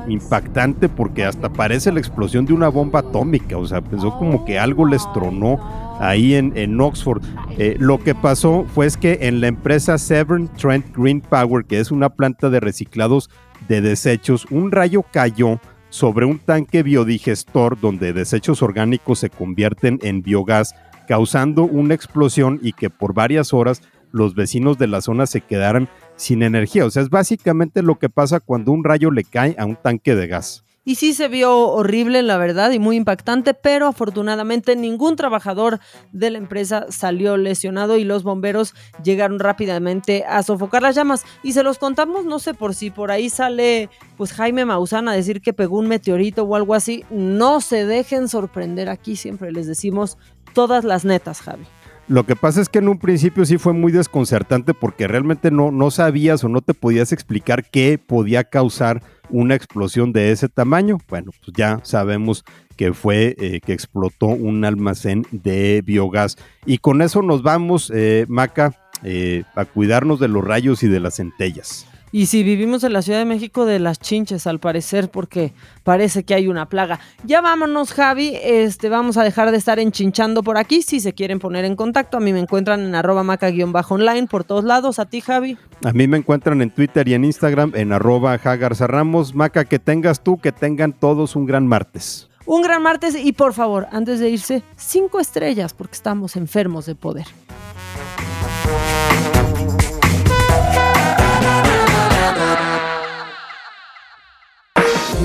impactante 0.09 0.89
porque 0.89 1.27
hasta 1.27 1.51
parece 1.51 1.93
la 1.93 1.99
explosión 1.99 2.47
de 2.47 2.55
una 2.55 2.69
bomba 2.69 3.01
atómica. 3.01 3.59
O 3.59 3.67
sea, 3.67 3.83
pensó 3.83 4.17
como 4.17 4.47
que 4.47 4.59
algo 4.59 4.87
les 4.87 5.03
tronó 5.13 5.61
ahí 6.01 6.37
en, 6.37 6.57
en 6.57 6.81
Oxford. 6.81 7.23
Eh, 7.59 7.77
lo 7.79 8.03
que 8.03 8.15
pasó 8.15 8.65
fue 8.75 8.87
es 8.87 8.97
que 8.97 9.19
en 9.21 9.43
la 9.43 9.49
empresa 9.49 9.99
Severn 9.99 10.49
Trent 10.55 10.87
Green 10.97 11.21
Power, 11.21 11.67
que 11.67 11.81
es 11.81 11.91
una 11.91 12.09
planta 12.09 12.49
de 12.49 12.61
reciclados 12.61 13.29
de 13.69 13.83
desechos, 13.83 14.47
un 14.51 14.73
rayo 14.73 15.05
cayó 15.13 15.61
sobre 15.91 16.25
un 16.25 16.39
tanque 16.39 16.83
biodigestor 16.83 17.79
donde 17.79 18.15
desechos 18.15 18.63
orgánicos 18.63 19.19
se 19.19 19.29
convierten 19.29 19.99
en 20.01 20.23
biogás, 20.23 20.75
causando 21.07 21.65
una 21.65 21.93
explosión 21.93 22.59
y 22.63 22.73
que 22.73 22.89
por 22.89 23.13
varias 23.13 23.53
horas 23.53 23.83
los 24.13 24.35
vecinos 24.35 24.79
de 24.79 24.87
la 24.87 25.03
zona 25.03 25.27
se 25.27 25.43
quedaran 25.43 25.91
sin 26.19 26.43
energía. 26.43 26.85
O 26.85 26.91
sea, 26.91 27.03
es 27.03 27.09
básicamente 27.09 27.83
lo 27.83 27.99
que 27.99 28.11
pasa 28.11 28.41
cuando 28.41 28.73
un 28.73 28.85
rayo 28.85 29.11
le 29.11 29.25
cae 29.25 29.57
a 29.59 29.65
un 29.65 29.77
tanque 29.77 30.15
de 30.15 30.27
gas. 30.27 30.65
Y 30.89 30.95
sí 30.95 31.13
se 31.13 31.29
vio 31.29 31.55
horrible, 31.69 32.23
la 32.23 32.39
verdad, 32.39 32.71
y 32.71 32.79
muy 32.79 32.97
impactante, 32.97 33.53
pero 33.53 33.89
afortunadamente 33.89 34.75
ningún 34.75 35.17
trabajador 35.17 35.81
de 36.13 36.31
la 36.31 36.39
empresa 36.39 36.87
salió 36.89 37.37
lesionado 37.37 37.99
y 37.99 38.05
los 38.05 38.23
bomberos 38.23 38.75
llegaron 39.05 39.39
rápidamente 39.39 40.25
a 40.27 40.43
sofocar 40.43 40.81
las 40.81 40.95
llamas. 40.95 41.27
Y 41.43 41.53
se 41.53 41.63
los 41.63 41.77
contamos, 41.77 42.25
no 42.25 42.39
sé 42.39 42.55
por 42.55 42.75
si 42.75 42.91
por 42.91 43.11
ahí 43.11 43.29
sale 43.29 43.91
pues 44.17 44.33
Jaime 44.33 44.65
Maussan 44.65 45.09
a 45.09 45.13
decir 45.13 45.43
que 45.43 45.53
pegó 45.53 45.79
un 45.79 45.89
meteorito 45.89 46.45
o 46.45 46.57
algo 46.57 46.75
así. 46.75 47.05
No 47.11 47.61
se 47.61 47.85
dejen 47.85 48.27
sorprender 48.27 48.89
aquí, 48.89 49.15
siempre 49.17 49.53
les 49.53 49.67
decimos 49.67 50.17
todas 50.55 50.85
las 50.85 51.05
netas, 51.05 51.43
Javi. 51.43 51.67
Lo 52.09 52.25
que 52.25 52.37
pasa 52.37 52.63
es 52.63 52.71
que 52.71 52.79
en 52.79 52.89
un 52.89 52.99
principio 52.99 53.45
sí 53.45 53.59
fue 53.59 53.75
muy 53.75 53.93
desconcertante 53.93 54.73
porque 54.73 55.07
realmente 55.07 55.51
no, 55.51 55.71
no 55.71 55.91
sabías 55.91 56.43
o 56.43 56.49
no 56.49 56.63
te 56.63 56.73
podías 56.73 57.13
explicar 57.13 57.69
qué 57.71 57.99
podía 57.99 58.45
causar 58.45 59.03
una 59.29 59.55
explosión 59.55 60.15
de 60.15 60.33
ese 60.33 60.49
tamaño. 60.49 60.97
Bueno, 61.07 61.33
pues 61.45 61.55
ya 61.55 61.81
sabemos 61.83 62.47
que 62.79 62.95
fue 62.95 63.37
eh, 63.39 63.61
que 63.61 63.75
explotó 63.75 64.29
un 64.29 64.65
almacén 64.65 65.27
de 65.33 65.83
biogás. 65.85 66.39
Y 66.65 66.79
con 66.79 67.03
eso 67.03 67.21
nos 67.21 67.43
vamos, 67.43 67.93
eh, 67.95 68.25
Maca, 68.27 68.75
eh, 69.03 69.43
a 69.55 69.67
cuidarnos 69.67 70.19
de 70.19 70.29
los 70.29 70.43
rayos 70.43 70.83
y 70.83 70.89
de 70.89 71.01
las 71.01 71.17
centellas. 71.17 71.87
Y 72.11 72.27
si 72.27 72.43
vivimos 72.43 72.85
en 72.85 72.93
la 72.93 73.03
Ciudad 73.03 73.19
de 73.19 73.25
México, 73.25 73.67
de 73.67 73.79
las 73.79 74.01
chinches, 74.01 74.47
al 74.47 74.61
parecer, 74.61 75.11
porque 75.11 75.53
parece 75.85 76.25
que 76.25 76.35
hay 76.35 76.49
una 76.49 76.69
plaga. 76.69 77.01
Ya 77.25 77.41
vámonos, 77.41 77.93
Javi. 77.93 78.37
Este, 78.43 78.89
vamos 78.89 79.17
a 79.17 79.25
dejar 79.25 79.51
de 79.51 79.59
estar 79.59 79.79
enchinchando 79.79 80.43
por 80.43 80.57
aquí. 80.57 80.83
Si 80.83 81.01
se 81.01 81.13
quieren 81.13 81.39
poner 81.39 81.65
en 81.65 81.77
contacto, 81.77 82.17
a 82.17 82.21
mí 82.21 82.33
me 82.33 82.41
encuentran 82.41 82.81
en 82.81 82.95
arroba 82.95 83.23
maca-online 83.23 84.27
por 84.27 84.45
todos 84.45 84.65
lados. 84.65 84.99
A 84.99 85.07
ti, 85.07 85.21
Javi. 85.21 85.59
A 85.85 85.93
mí 85.93 86.07
me 86.09 86.17
encuentran 86.17 86.63
en 86.63 86.71
Twitter 86.71 87.07
y 87.09 87.15
en 87.15 87.25
Instagram 87.25 87.73
en 87.75 87.93
arroba 87.93 88.37
Ramos. 88.37 89.35
Maca, 89.35 89.65
que 89.65 89.79
tengas 89.79 90.23
tú, 90.23 90.39
que 90.39 90.53
tengan 90.53 90.93
todos 90.93 91.37
un 91.37 91.47
gran 91.47 91.67
martes. 91.67 92.29
Un 92.47 92.63
gran 92.63 92.83
martes 92.83 93.15
y 93.15 93.33
por 93.33 93.53
favor, 93.53 93.89
antes 93.93 94.21
de 94.21 94.31
irse, 94.31 94.63
cinco 94.77 95.21
estrellas 95.21 95.75
porque 95.75 95.95
estamos 95.95 96.35
enfermos 96.35 96.87
de 96.87 96.95
poder. 96.95 97.27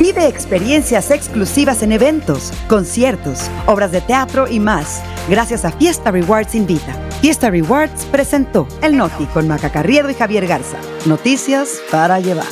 Vive 0.03 0.27
experiencias 0.27 1.11
exclusivas 1.11 1.81
en 1.81 1.93
eventos, 1.93 2.51
conciertos, 2.67 3.49
obras 3.67 3.93
de 3.93 4.01
teatro 4.01 4.49
y 4.49 4.59
más, 4.59 5.01
gracias 5.29 5.63
a 5.63 5.71
Fiesta 5.71 6.11
Rewards 6.11 6.55
Invita. 6.55 6.93
Fiesta 7.21 7.49
Rewards 7.49 8.03
presentó 8.07 8.67
El 8.81 8.97
Noti 8.97 9.23
con 9.27 9.47
Maca 9.47 9.71
Carriedo 9.71 10.09
y 10.09 10.13
Javier 10.13 10.45
Garza. 10.45 10.77
Noticias 11.05 11.81
para 11.89 12.19
llevar. 12.19 12.43